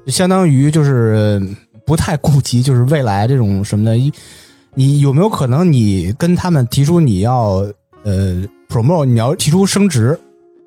[0.07, 1.41] 相当于就是
[1.85, 4.13] 不太顾及就是未来这种什么的。
[4.79, 7.67] 你有没有可能，你跟他们提出你要
[8.05, 10.19] 呃 promote，你要提出升职，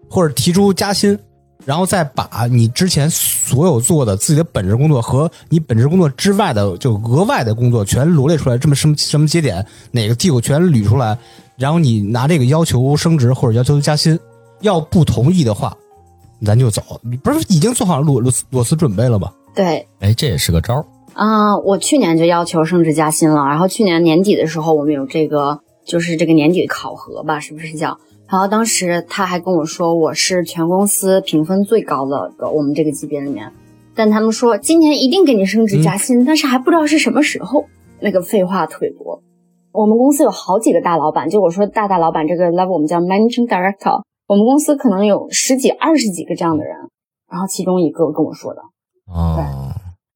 [0.09, 1.15] 或者提出加薪，
[1.63, 11.15] 然后再把你之前所有做的自己的本职工作和你本职工作之外的就额外的工作全罗列出来，这么什么什么节点哪个机构全捋出来，
[11.55, 14.17] 然后你拿这个要求升职或者要求加薪，
[14.61, 15.77] 要不同意的话，
[16.45, 16.81] 咱就走。
[17.01, 19.31] 你不是已经做好裸裸裸辞准备了吗？
[19.55, 20.85] 对，哎，这也是个招儿。
[21.15, 27.97] 嗯，我去年就要求升职加薪了，然后去年年底的时候，我们有这个就是这个年底的考核吧，是不是叫？
[28.27, 33.51] 然后当时他还跟我说，我是全公司评分最高的我们这个级别里面，
[33.95, 37.65] 但他们说今年一定给你升职加薪，但是还不知道是什么时候。
[38.01, 39.21] 那个废话特别多。
[39.73, 46.75] 我们公司有好几个大老板，就我说大大老板这个 level，我们叫 managing director，我们公司可能有十几、二十几个这样的人，
[47.27, 48.61] 然后其中一个跟我说的，
[49.11, 49.73] 哦。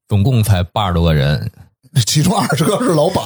[0.07, 1.49] 总共才八十多个人，
[2.05, 3.25] 其中二十个是老板，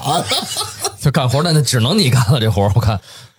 [1.02, 2.98] 就干活的那只能你干了这活我看，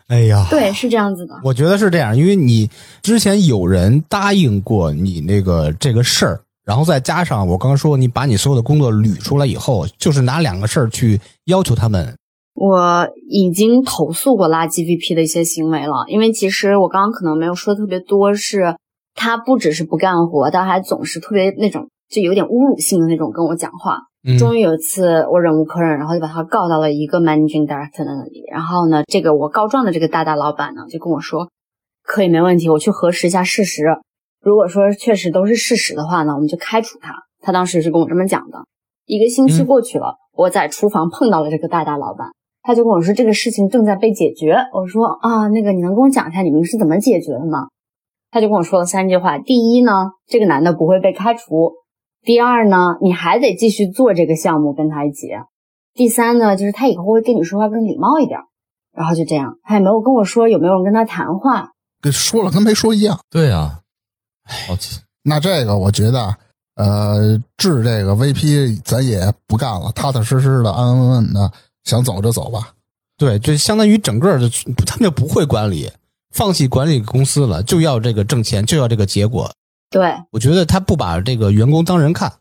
[0.08, 1.34] 哎呀，对，是这样子的。
[1.42, 2.68] 我觉得是这样，因为你
[3.00, 12.14] 之前有人答应过你那个这个事儿，然后再加上我刚刚说你把你所有的工作捋出来以后，就是拿两个事儿去要求他们。
[12.58, 18.76] 我已经投诉过垃圾 VP 的一些行为了，因为其实我刚刚可能没有说特别多，是
[19.14, 21.88] 他不只是不干活，他还总是特别那种。
[22.10, 23.98] 就有点侮辱性的那种跟我讲话，
[24.38, 28.44] 终于有一次我忍无可忍，然后就把他告到了一个 managing director 那里。
[28.50, 31.50] 然后呢，这个我告状的这个大大老板呢就跟我说，
[32.02, 33.84] 可以没问题，我去核实一下事实。
[34.40, 37.12] 如果说确实都是事实的话呢，我们就开除他。
[37.42, 38.60] 他当时是跟我这么讲的。
[39.04, 42.28] 一个星期过去了，我在厨房碰到了这个大大老板，
[42.68, 44.54] 他就跟我说这个事情正在被解决。
[44.74, 47.68] 我说啊，那个你能跟我讲一下你们是怎么解决的吗？
[48.30, 49.38] 他就跟我说了三句话。
[49.38, 51.72] 第一呢，这个男的不会被开除。
[52.22, 55.28] 第二呢，你还得继续做这个项目，跟他一起。
[55.94, 58.38] 第三呢，就是他以后会跟你说话更礼貌一点。
[58.94, 61.70] 然后就这样，他也没有跟我说有没有人跟他谈话，
[62.02, 63.18] 跟说了跟没说一样。
[63.30, 63.80] 对啊，
[64.44, 64.76] 好
[65.22, 66.36] 那这个我觉得，
[66.76, 71.50] 呃，治这个 VP 咱也不干了，踏踏实实的、安安稳稳的，
[71.84, 72.74] 想走就走吧。
[73.16, 74.48] 对，就相当于整个的
[74.86, 75.90] 他们就不会管理，
[76.32, 79.50] 放弃管理公司了，就要这个挣钱，就要这个结果。
[79.90, 82.34] 对我觉得他不把这个员工当人看，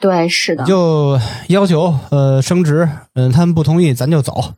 [0.00, 1.18] 对，是的，就
[1.48, 4.54] 要求呃升职，嗯、他们不同意咱就走，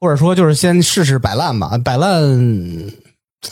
[0.00, 2.92] 或者说就是先试试摆烂吧，摆烂。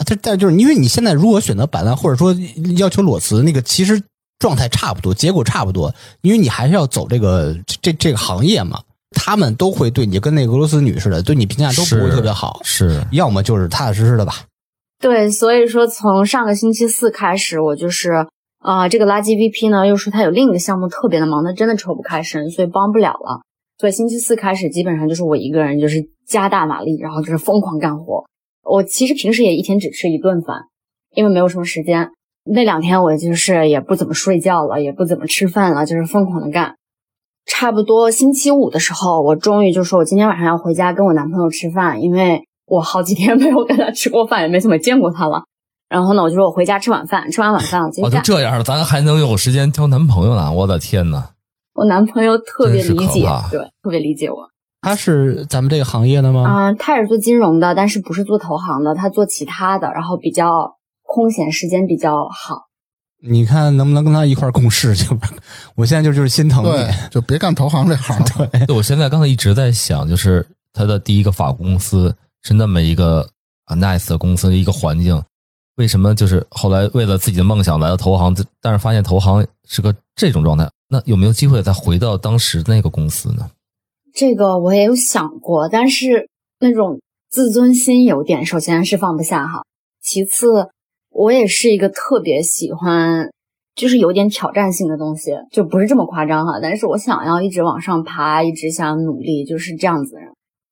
[0.05, 2.37] 但但就是因为你现在如果选择摆烂，或者说
[2.77, 4.03] 要求裸辞，那个其实
[4.41, 8.83] 状态差不多，结果差不多，因为你还是要走这个这这这个行业嘛，
[9.17, 14.33] 他们都会对你跟那个俄罗斯女似的，对你评价都不会特别好，是要么就是踏踏实实的吧。
[15.01, 18.27] 对，所以说从上个星期四开始，我就是
[18.61, 23.43] 啊、这个垃圾 VP 呢又说他有另一个项目特别的忙，他真的抽不开身，所以帮不了了。
[23.79, 28.25] 所以星期四开始，基本上就是我一个人，就是加大马力，然后就是疯狂干活。
[28.65, 30.63] 我其实平时也一天只吃一顿饭，
[31.15, 32.11] 因为没有什么时间。
[32.45, 36.75] 那两天我就是也不怎么睡觉了，也不怎么吃饭了，就是疯狂的干。
[37.47, 45.45] 差不多星期五的时候，我终于就说我今天晚上要回家跟我男朋友吃饭，因为我好几天没有跟他吃过饭，也没怎么见过他了。
[45.89, 50.53] 然后呢，我就说我回家吃晚饭，吃完晚饭我接哦，下就这样了，咱还能有时间交男朋友呢？
[50.53, 51.31] 我的天呐！
[51.75, 54.37] 我男朋友特别理解，对，特别理解我。
[54.81, 56.43] 他是咱们这个行业的吗？
[56.43, 62.66] 啊、他也是做金融的，但是不是做投行的，他做其他的，然后比较空闲时间比较好。
[63.29, 64.95] 你看能不能跟他一块共事？
[64.95, 65.07] 就
[65.75, 66.95] 我现在就就是心疼你。
[67.11, 68.47] 就别干投行这行了。
[68.67, 73.29] 对我现在刚才一直在想，就是他的第一个法国公司是那么一个
[73.65, 75.23] 啊 nice 的公司，一个环境，
[75.77, 80.71] 为什么就是后来为了自己的梦想来到投行，但是发现投行是个这种状态？
[80.89, 83.51] 那有没有机会再回到当时那个公司呢？
[84.15, 86.29] 这个我也有想过，但是
[86.61, 89.65] 那种自尊心有点，首先是放不下哈，
[90.01, 90.71] 其次
[91.17, 93.31] 我也是一个特别喜欢，
[93.75, 100.17] 就是有点挑战性的东西，就不是这么夸张哈，但是我想要一直往上爬，一直想努力，就是这样子。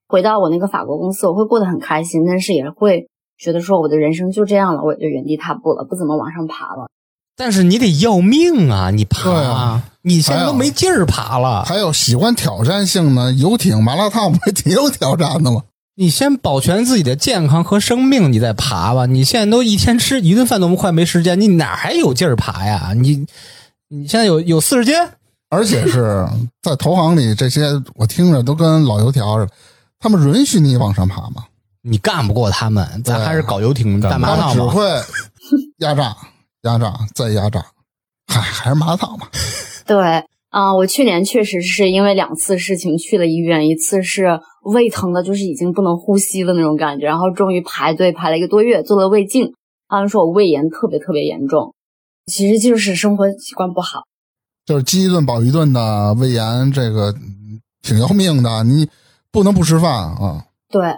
[0.06, 6.88] 回到我那个法国公司，我会过得很开心，但是也会觉得说我的人生就这样了，我也就原地踏步了，不怎么往上爬了。
[7.36, 8.90] 但是你得要命啊！
[8.90, 11.64] 你爬，啊你现在都没劲儿爬了。
[11.64, 15.62] 还有喜欢挑战性的游艇、麻辣烫，不也挺有挑战的吗？
[15.96, 19.06] 你先保全自己的健康和生命，你再爬吧。
[19.06, 22.92] 你现在都一天吃一顿饭都快没时间，你哪还有劲儿爬呀？
[22.96, 23.24] 你
[23.88, 24.94] 你现在有有四十斤？
[25.50, 26.26] 而且是
[26.62, 29.52] 在投行里，这些我听着都跟老油条似的。
[30.00, 31.44] 他们允许你往上爬吗？
[31.82, 34.54] 你干不过他们，咱还是搞游艇、干不干麻辣烫吧。
[34.54, 34.82] 只会
[35.78, 36.16] 压榨、
[36.62, 37.64] 压榨再压榨，
[38.26, 39.30] 嗨，还是麻辣烫吧。
[39.86, 49.54] 对，啊、我去年确实是因为两次事情去了医院，一次是胃疼的，就是已经不能呼吸的那种感觉，然后终于排队排了一个多月，做了胃镜，
[49.88, 51.74] 他们说我胃炎特别特别严重，
[52.26, 54.02] 其实就是生活习惯不好。
[54.66, 58.88] 就是饥一顿饱一顿的胃炎，这个嗯挺要命的，你
[59.30, 60.46] 不能不吃饭啊。
[60.70, 60.94] 对，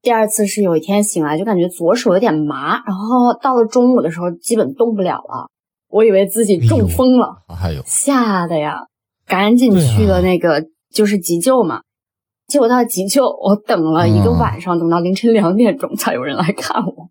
[0.00, 5.50] 第二次是有一天醒来就感觉左手有点麻，然后到了中午的时候基本动不了了，
[5.88, 7.42] 我以为自己中风了。
[7.48, 8.86] 还有吓得呀，
[9.26, 11.82] 赶紧去了那个、就是急救嘛。
[12.52, 17.08] 结果到急救，我等了一个晚上，等到凌晨两点钟才有人来看我。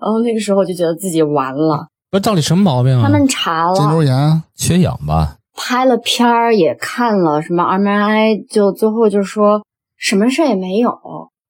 [0.00, 1.88] 然后那个时候我就觉得自己完了。
[2.10, 3.02] 不是到底什么毛病啊？
[3.02, 5.36] 他们查了肩周，炎，缺氧吧？
[5.54, 9.62] 拍了片儿，也看了什么 MRI，就最后就说
[9.98, 10.90] 什么事儿也没有，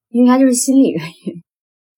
[0.09, 1.35] 应该就是心理原因。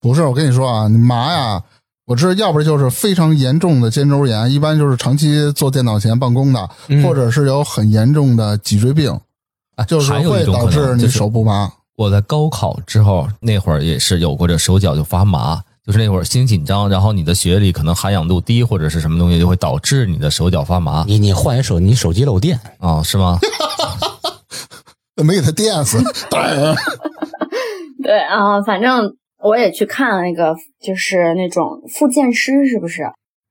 [0.03, 1.63] 不是我跟你说啊，你麻呀，
[2.09, 9.21] 我知道，要不然就是非常严重的肩周炎，一般就是长期坐电脑前办公的，嗯或者是有很严重的脊椎病，哎
[9.87, 11.71] 就是会还有一种导致你手不麻。
[11.97, 21.05] 我在高考之后那会儿也是有过这手脚就发麻，就是那会儿心紧张，然后你的血里可能含氧度低或者是什么东西，就会导致你的手脚发麻。
[21.07, 23.39] 你你换一手，你手机漏电，啊、是吗？
[25.23, 26.75] 没给他电死，对，
[28.03, 29.15] 对啊、反正
[29.45, 33.03] 我也去看了那个，就是那种复健师，是不是？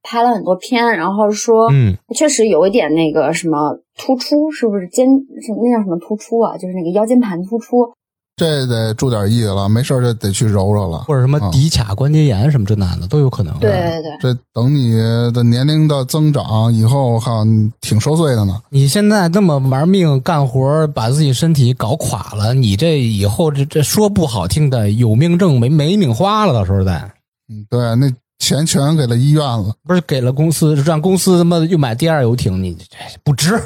[0.03, 6.57] 拍了很多片，然后说，嗯，确实有一点那个什么突出，是不是肩是那叫什么突出啊？
[6.57, 7.87] 就是那个腰间盘突出。
[8.37, 10.99] 这得注点意了，没事儿就得去揉揉了。
[10.99, 13.53] 或者什么啊骶髂关节炎什么这那的都有可能。
[13.59, 14.93] 对，对对，这等你
[15.31, 18.59] 的年龄的增长以后，哈，你挺受罪的呢。
[18.69, 26.93] 你现在这么玩命干活，把自己身体搞垮了，你这以后这这说不好听的，有命挣没没命花了，到时候再
[27.47, 29.75] 嗯，对，那钱全给了医院了。
[29.83, 33.61] 不是给了公司，让公司他妈又买第二游艇，你这不值。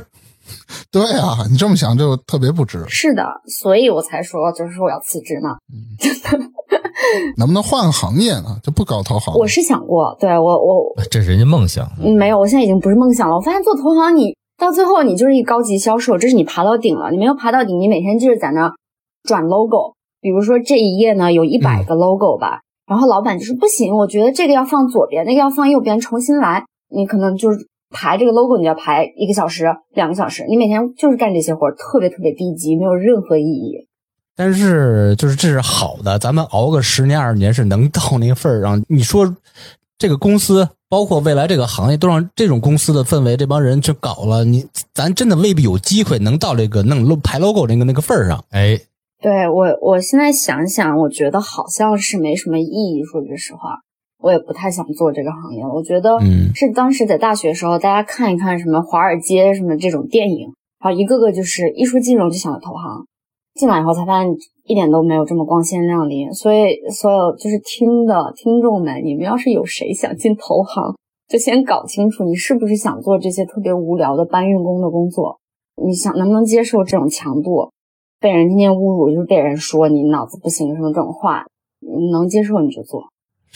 [0.91, 2.83] 对啊，你这么想就特别不值。
[2.87, 3.23] 是的，
[3.59, 5.57] 所以我才说，就是说我要辞职嘛。
[7.37, 8.57] 能不能换个行业呢？
[8.63, 9.33] 就不搞投行？
[9.35, 11.85] 我是想过，对我我这是人家梦想。
[12.01, 13.35] 嗯没有，我现在已经不是梦想了。
[13.35, 17.11] 我发现做投行，你到最后你就是一高级销售，这是你爬到顶了。
[17.11, 18.73] 你没有爬到顶，你每天就是在那
[19.23, 19.93] 转 logo。
[20.21, 26.63] 比如说这一页呢有一百个 logo 吧，然后老板就说不行，我觉得这个要放左边，那个要放右边，重新来。
[26.89, 33.87] 你可能就是排这个 logo，你要排一个小时、两个小时，你每天就是干这些活，特别特别低级，没有任何意义。
[34.35, 38.83] 但是就是这是好的，咱们熬个十年二十年是能到那个份儿上。
[38.89, 39.33] 你说
[39.97, 48.43] 这个公司，包括未来这个行业，都让这种公司的氛围，这帮人去搞了，你咱真的未必有机会能到这个弄排 logo 那个那个份儿上。
[48.49, 48.77] 哎，
[49.21, 53.05] 对我，我现在想想，我觉得好像是没什么意义。
[53.09, 53.83] 说句实话，
[54.25, 55.63] 我也不太想做这个行业。
[55.63, 60.47] 我觉得嗯是当时在大学时候，大家看一看什么华尔街什么这种电影，
[60.79, 63.05] 然后一个个就是艺术金融就想着投行，
[63.53, 66.31] 进来以后才发现一点都没有这么光鲜亮丽。
[66.31, 70.95] 所以，所有就是听的听众们，你们要是有谁想进投行，
[71.27, 75.37] 就先搞清楚你是不是想做这些特别无聊的搬运工的工作，
[75.85, 77.69] 你想能不能接受这种强度？
[78.19, 81.45] 被人天天侮辱，就是被人说你脑子不行什么这种话，
[81.79, 83.03] 你能接受你就做。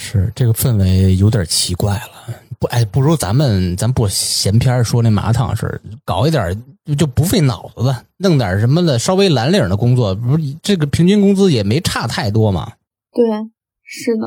[0.02, 6.64] 是这个氛围有点奇怪了，不，哎，不如咱们咱不闲篇儿说那麻辣烫事儿，搞一点
[6.98, 12.72] 就不费脑子的，弄点什么的稍微蓝领的工作，不是这个平均工资也没差太多嘛。
[13.12, 13.26] 对，
[13.84, 14.26] 是的，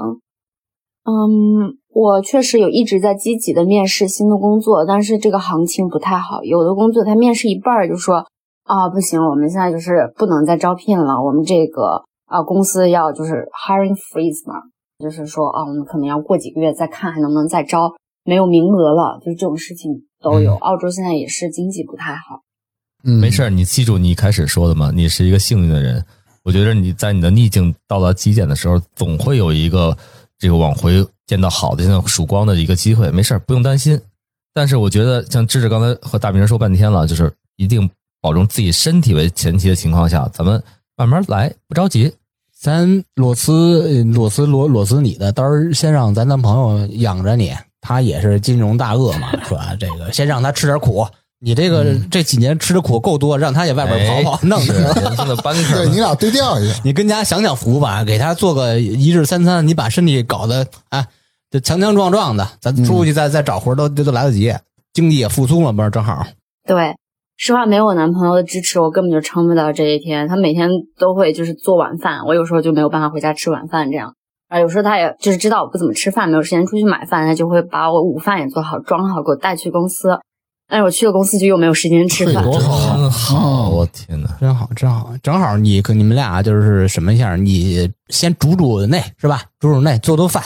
[1.04, 8.26] 嗯，我确实有一直在积极的面试新的工作，但是这个行情不太好，有的工作他面试一半就说
[8.64, 14.60] 啊不行，我们现在就是不能再招聘了，我们这个啊公司要就是 hiring freeze 嘛，
[15.02, 17.92] 就是说啊我们可能要过几个月再看还能不能再招，
[18.24, 20.54] 没有名额了，就是这种事情都有。
[20.54, 22.42] 嗯澳洲现在也是经济不太好。
[23.04, 26.04] 嗯，没事儿，你记住你一开始说的嘛，你是一个幸运的人。
[26.44, 29.96] 我觉得你在你的逆境到达极点的时候，总会有一个
[30.38, 33.10] 这个往回见到好的、见到曙光的一个机会。
[33.10, 34.00] 没事儿，不用担心。
[34.54, 37.88] 但是我觉得，像芝芝刚才和大明说半天了，就是一定
[38.20, 40.62] 保证自己身体为前提的情况下，咱们
[40.96, 42.12] 慢慢来，不着急。
[42.62, 43.52] 咱裸辞
[43.82, 49.74] 呃裸辞裸裸辞你的，到时候先让咱男朋友养着你，他也是金融大鳄嘛，是吧？
[49.80, 51.04] 这个先让他吃点苦，
[51.40, 54.76] 你这个、这几年吃的苦够多，让他也外边跑跑，哎弄弄。
[54.76, 55.96] 人生的班 对你。
[55.96, 56.78] 俩对调一下。
[56.84, 61.04] 你跟家享享福吧，给他做个一日三餐，你把身体搞得啊，
[61.50, 64.54] 这强强壮壮的，咱出去再、再找活都都都来得及，
[64.92, 66.24] 经济也复苏了，不是正好？
[66.64, 66.94] 对，
[67.36, 70.28] 实话没有我男朋友的支持，我根本就撑不到这一天。
[70.28, 70.68] 他每天
[70.98, 74.14] 都会就是做晚饭，我有时候就没有办法回家吃晚饭这样。
[74.48, 80.18] 啊，有时候他也就是知道我不怎么吃饭，没有时间出去买饭，他就会把我午饭也做好、装好，给我带去公司。
[80.68, 82.42] 但是我去了公司就又没有时间吃饭。
[82.44, 84.28] 多好真好，我天哪！
[84.40, 89.42] 真好，真好，正好你跟你们俩就是什么一下，你先煮煮那是吧？
[89.58, 90.42] 煮煮那，做做饭，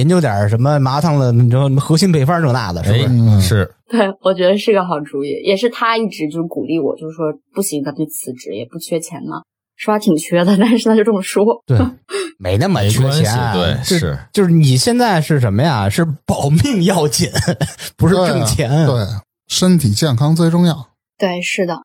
[0.00, 9.42] 研究点什么麻烫的，你说核心配方这那的，是不哎是？，嗯是对， 我觉得是个好主意，也是他一直就是鼓励我，就是说不行，咱们就辞职，也不缺钱嘛。
[9.76, 11.44] 说话挺缺的，但是他就这么说。
[11.66, 11.78] 对，
[12.38, 15.88] 没那么缺钱，对是就是你现在是什么呀？
[15.90, 17.28] 是保命要紧，
[17.96, 18.86] 不是对啊挣钱。
[18.86, 19.04] 对，
[19.48, 20.88] 身体健康最重要。
[21.18, 21.78] 对，是的。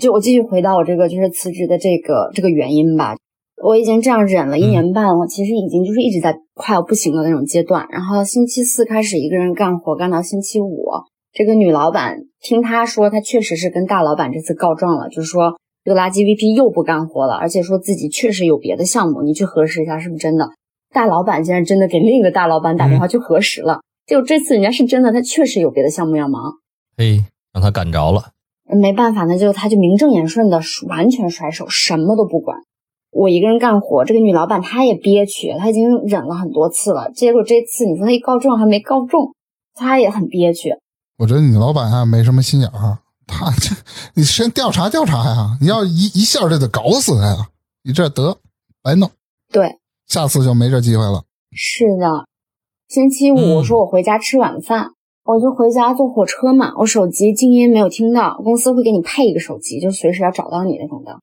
[0.00, 3.14] 就我继续回到我这个就是辞职的这个这个原因吧。
[3.62, 7.86] 我已经这样忍了一年半了，其实已经就是一直在快要不行的那种阶段。
[7.90, 10.86] 然后星期四开始一个人干活，干到星期五。
[11.32, 20.50] 这个女老板听她说，她确实是跟大老板这次告状了，就是说这个垃圾 VP 又不干活了，而且说自己确实有别的项目，你去核实一下是不是真的。
[20.92, 26.52] 大老板竟然真的给另一个大老板打电话去核实了，结果这次人家是真的，他确实有别的项目要忙。
[26.96, 28.30] 嘿，让他赶着了。
[28.80, 32.58] 没办法，那就他就名正言顺的完全甩手，什么都不管。
[33.14, 37.10] 我一个人干活，这个女老板她也憋屈，她已经忍了很多次了。
[37.12, 39.34] 结果这次你说她一告状还没告中，
[39.74, 40.76] 她也很憋屈。
[41.16, 43.70] 我觉得你老板啊没什么心眼儿，他这
[44.14, 47.48] 你先调查调查呀，你要一一下就得搞死他呀，
[47.84, 48.36] 你这得
[48.82, 49.08] 白弄，
[49.52, 51.22] 对，下次就没这机会了。
[51.52, 52.26] 是的。
[52.88, 54.88] 星期五说我回家吃晚饭，
[55.24, 61.20] 我就回家坐火车嘛，我手机静音没有听到，公司会给你配一个手机，就随时要找到你那种的。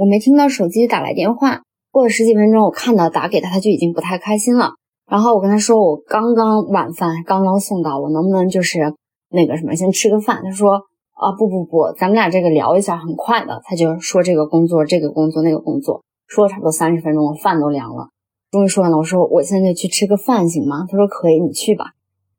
[0.00, 1.60] 我没听到手机打来电话，
[1.92, 4.70] 过了十几分钟，我看到打给他，他就已经不太开心了。
[5.06, 8.94] 然后我跟他说，我刚刚晚饭刚刚送到，我能不能就是
[9.28, 10.40] 那个什么，先吃个饭？
[10.42, 10.72] 他说
[11.12, 13.60] 啊，不不不，咱们俩这个聊一下，很快的。
[13.62, 18.08] 他就说这个工作，这个工作，那个工作，说了差不多三十分钟，我饭都凉了。
[18.50, 20.86] 终于说完了，我说我现在去吃个饭行吗？
[20.88, 21.84] 他说可以，你去吧。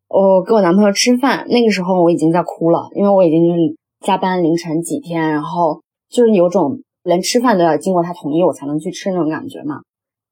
[0.08, 3.60] 我跟我男朋友吃饭，那个时候我已经在哭了，因为我已经就是
[4.04, 9.82] 加班凌晨几天，然后就是有种连吃饭都要经过他同意我才能去吃那种感觉嘛。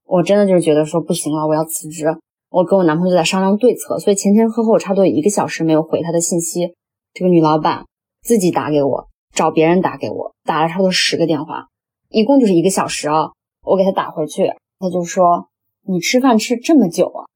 [0.05, 2.05] 我真的就是觉得说不行了，我要辞职。
[2.49, 6.73] 我跟我男朋友就在商量对策，所以前前后后差不多一个小时没有回他的信息。
[7.13, 7.85] 这个女老板
[8.23, 11.67] 自己打给我，找别人打给我，打了差不多十个电话，
[12.09, 13.31] 一共就是一个小时啊。
[13.63, 15.47] 我给他打回去，他就说
[15.85, 17.29] ：“你吃饭吃这么久啊？”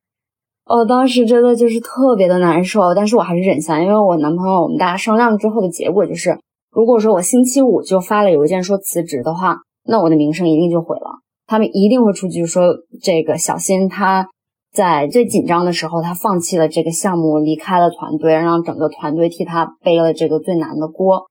[0.65, 6.39] 我当时真的就是特别的难受，但是我还是忍下，因为我男朋友我们大家商量之后的结果就是，
[6.73, 12.63] 如果说我星期五就发了邮件说辞职的话，那我的名声一定就毁了，他们一定会出去说
[13.01, 14.27] 这个小新他。
[14.73, 21.27] 在最紧张的时候，他放弃了这个项目，离开了团队，让整个团队替他背了这个最难的锅。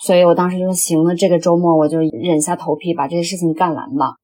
[0.00, 4.14] 所以我当时就说：“行了，这个周末我就忍下头皮把这些事情干完吧。”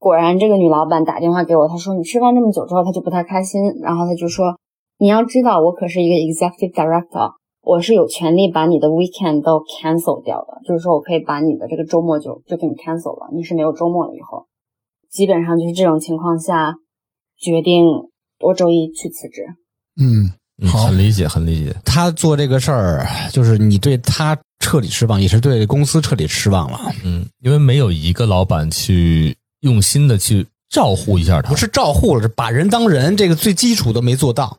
[0.00, 3.62] 果然，这个女老板打电话给我，她说：“你吃饭这么久之后，她就不太开心。
[3.80, 4.56] 然后她就说
[4.98, 7.34] ：‘你要知道，我可是一个 executive director，
[7.64, 14.14] 我是有权利把你的 weekend 都 cancel 掉的，就是说我可以把你的这个周末就就给你 cancel 了，你是没有周末了。
[14.14, 14.46] 以后
[15.10, 16.76] 基本上就是这种情况下。”
[17.36, 17.84] 决定
[18.38, 19.42] 我周一去辞职。
[20.00, 20.30] 嗯，
[20.62, 21.74] 嗯好很理解，很理解。
[21.84, 26.80] 他做这个事儿，就是你对他彻底失望，也是对公司彻底失望了。
[27.04, 34.56] 嗯，因为没有一个老板去用心的去照护一下他，不是照护了，是把人当人，这个最基础都没做到。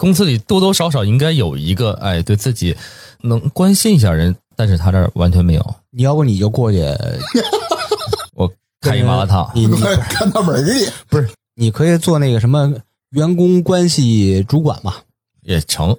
[0.00, 2.74] 公司里多多少少应该有一个，哎，对自己
[3.20, 5.74] 能关心一下人，但是他这儿完全没有。
[5.90, 6.78] 你要不你就过去，
[8.32, 10.90] 我开一麻辣烫， 你你快 看大门儿去。
[11.10, 12.72] 不是你可以做那个什么
[13.10, 14.94] 员工关系主管嘛，
[15.42, 15.94] 也成。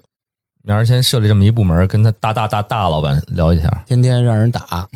[0.63, 4.87] 明儿先设立这么一部门，跟他大大大大老板聊一下，天天让人打。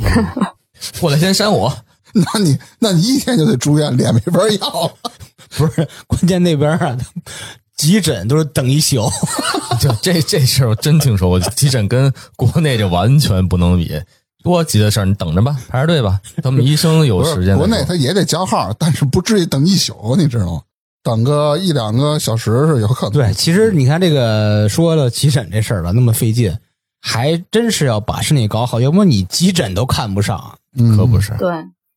[1.00, 1.72] 过来先扇我。
[2.14, 4.92] 那你那你一天就得住院，脸没法要。
[5.58, 6.98] 不是，关键那边啊，
[7.78, 9.10] 急诊都是等一宿。
[9.80, 14.02] 就 这这事儿我真听说过，急诊跟国内这完全不能比。
[14.44, 16.22] 多急的事儿，你等着吧，排着队吧。
[16.44, 17.58] 他们医生有时间。
[17.58, 20.62] 国内他也得加号，但是不至于等一宿，你知道吗？
[21.02, 23.14] 等个一两个小时是有可能。
[23.14, 26.56] 对，其实你看这个说了急诊这事儿了，那么费劲，
[27.02, 30.60] 还真是要把身体搞好，要不你急诊都看不上。
[30.78, 31.34] 嗯，可不是。
[31.40, 31.52] 对，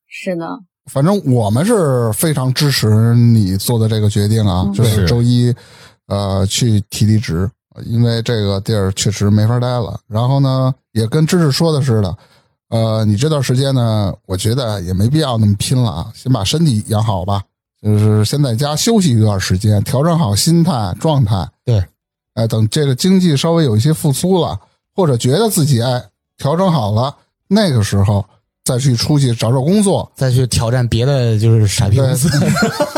[0.07, 0.47] 是的，
[0.89, 5.55] 反正我们是非常支持你做的这个决定啊，嗯就是是周一
[6.07, 7.49] 呃去提离职，
[7.84, 10.01] 因为这个地儿确实没法待了。
[10.09, 12.16] 然后呢，也跟芝芝说的似的，
[12.70, 17.43] 呃，你这段时间呢，我觉得也没必要那么拼了啊，先把身体养好吧，
[17.82, 21.49] 就是先在家休息一段时间，调整好心态状态。
[21.64, 21.84] 对，
[22.34, 24.59] 哎，等这个经济稍微有一些复苏了，
[24.95, 26.03] 或者觉得自己哎
[26.36, 27.14] 调整好了，
[27.49, 28.24] 那个时候
[28.69, 30.11] 再去出去找找工作。
[30.14, 32.29] 再去挑战别的就是傻逼公司，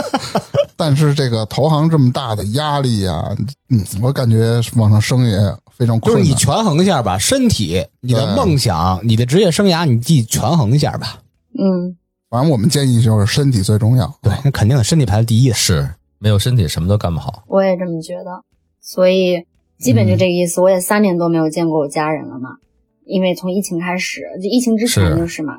[0.77, 3.33] 但是这个投行这么大的压力啊，
[3.69, 5.39] 嗯，我感觉往上升也
[5.77, 6.29] 非常困难就是。
[6.29, 11.21] 你权衡一下吧，身体、你的梦想、你的职业生涯，你自己权衡一下吧。
[11.57, 11.97] 嗯，
[12.29, 14.13] 反正我们建议就是身体最重要。
[14.23, 15.55] 对，那肯定的，身体排在第一的。
[15.55, 17.45] 是没有身体什么都干不好。
[17.47, 18.43] 我也这么觉得，
[18.81, 19.47] 所以
[19.79, 20.61] 基本就这个意思。
[20.61, 22.57] 我也三年多没有见过我家人了嘛，
[23.05, 25.59] 因为从疫情开始，就疫情之前是就是嘛，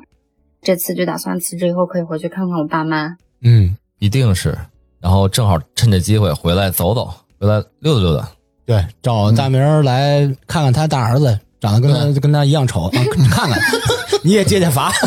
[0.60, 3.16] 这次就打算辞职以后可以回去看看我爸妈。
[3.42, 4.56] 嗯，一定是。
[5.00, 8.28] 然后正好趁这机会回来走走，回来溜达溜达。
[8.64, 13.60] 对，找大明来看看他大儿子，长得跟他跟他一样丑，啊看看，
[14.22, 14.92] 你也接接罚。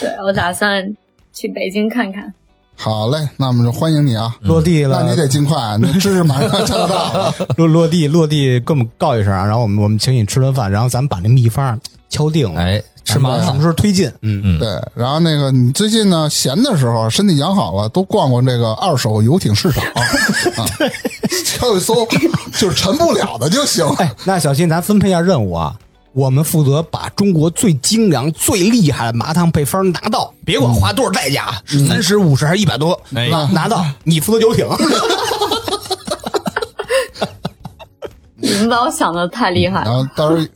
[0.00, 0.94] 对我打算
[1.32, 2.32] 去北京看看。
[2.82, 4.34] 好嘞，那我们就欢迎你啊！
[4.40, 7.34] 落地了，那你得尽快，那知识马上就到了。
[7.58, 11.78] 落落地落地，跟我们告一声啊，然后我们我们请你吃顿饭，然后咱们把那秘方
[12.08, 14.10] 敲定了，哎，吃麻辣什么时候推进？
[14.22, 20.64] 嗯嗯对，然后那个你最近呢，闲的时候身体养好了，多逛逛这个二手游艇市场 啊，
[21.44, 22.08] 敲一搜，
[22.58, 23.86] 就是沉不了的就行。
[23.98, 25.76] 哎，那小新，咱分配一下任务啊。
[26.12, 34.66] 我们负责把中国最精良、最厉害的麻汤配方拿到，别管花多少代价，三十、五十还是一百多，哎拿拿到，你负责游艇。
[38.36, 40.02] 你们把我想的太厉害然了。
[40.02, 40.46] 后到时候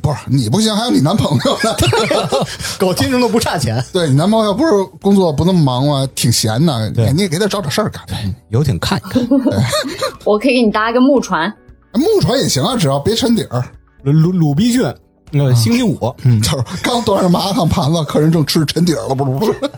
[0.00, 1.76] 不是你不行，还有你男朋友呢。
[2.78, 6.08] 狗听着都不差钱，对你男朋友不是工作不那么忙吗？
[6.14, 8.02] 挺闲的，对你也给他找点事儿干。
[8.48, 9.28] 游艇看一看，
[10.24, 11.52] 我可以给你搭一个木船，
[11.92, 13.62] 木船也行啊，只要别沉底儿。
[14.02, 14.82] 鲁鲁鲁滨逊，
[15.32, 19.70] 呃，星期五，嗯，就是刚端上麻辣烫盘子，客人正吃沉底儿了，不是不是。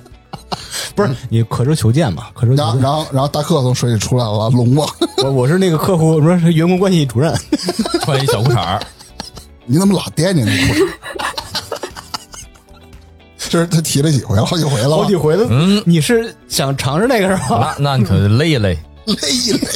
[0.95, 2.27] 不是你可知求见嘛？
[2.35, 2.65] 可知求见。
[2.65, 4.87] 然后然后然后大客从水里出来了，聋了。
[5.25, 7.35] 我我是那个客户，我说是员工关系主任，
[8.03, 8.81] 穿一小裤衩儿，
[9.65, 10.89] 你怎么老惦记那裤衩？
[13.51, 15.47] 这是他提了几回了，好几回了，好几回了。
[15.51, 17.75] 嗯你是想尝试那个是吧？
[17.79, 18.69] 那那你可勒一勒。
[19.05, 19.69] 累一累。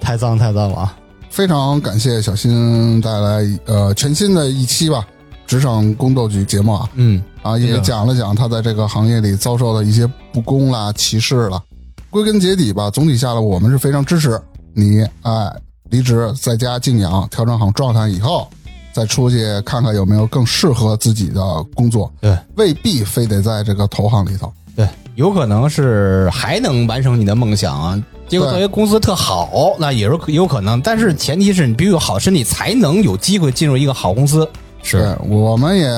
[0.00, 0.96] 太脏太脏了啊！
[1.36, 5.06] 非常感谢小新带来呃全新的一期吧，
[5.46, 11.62] 职场宫斗剧节目啊，嗯，啊，也讲了讲他在这个行业里遭受的一些不公啦、歧视啦。
[12.08, 14.40] 归根结底吧，总体下来，我们是非常支持
[14.72, 15.54] 你，哎，
[15.90, 18.48] 离职在家静养，调整好状态以后，
[18.94, 22.10] 再出去看看有没有更适合自己的工作。
[22.18, 24.50] 对，未必非得在这个投行里头。
[24.74, 28.02] 对，有可能是还能完成你的梦想啊。
[28.28, 34.48] 结果对作为公司特好，那也是有可能，但是前提是你必须有好身体，才能有机会进入一个好公司。
[34.82, 35.88] 是，我们也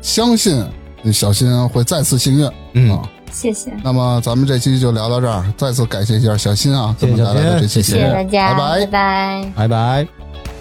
[0.00, 0.64] 相信
[1.12, 2.50] 小新会再次幸运。
[2.74, 2.92] 嗯。
[2.92, 3.02] 啊，
[3.32, 8.86] 谢谢，那么咱们这期就聊到这儿，再次感谢一下小新啊，谢谢给我们带来的这期节目，谢谢大家，拜拜。
[8.86, 9.52] 拜拜。
[9.56, 10.55] 拜拜。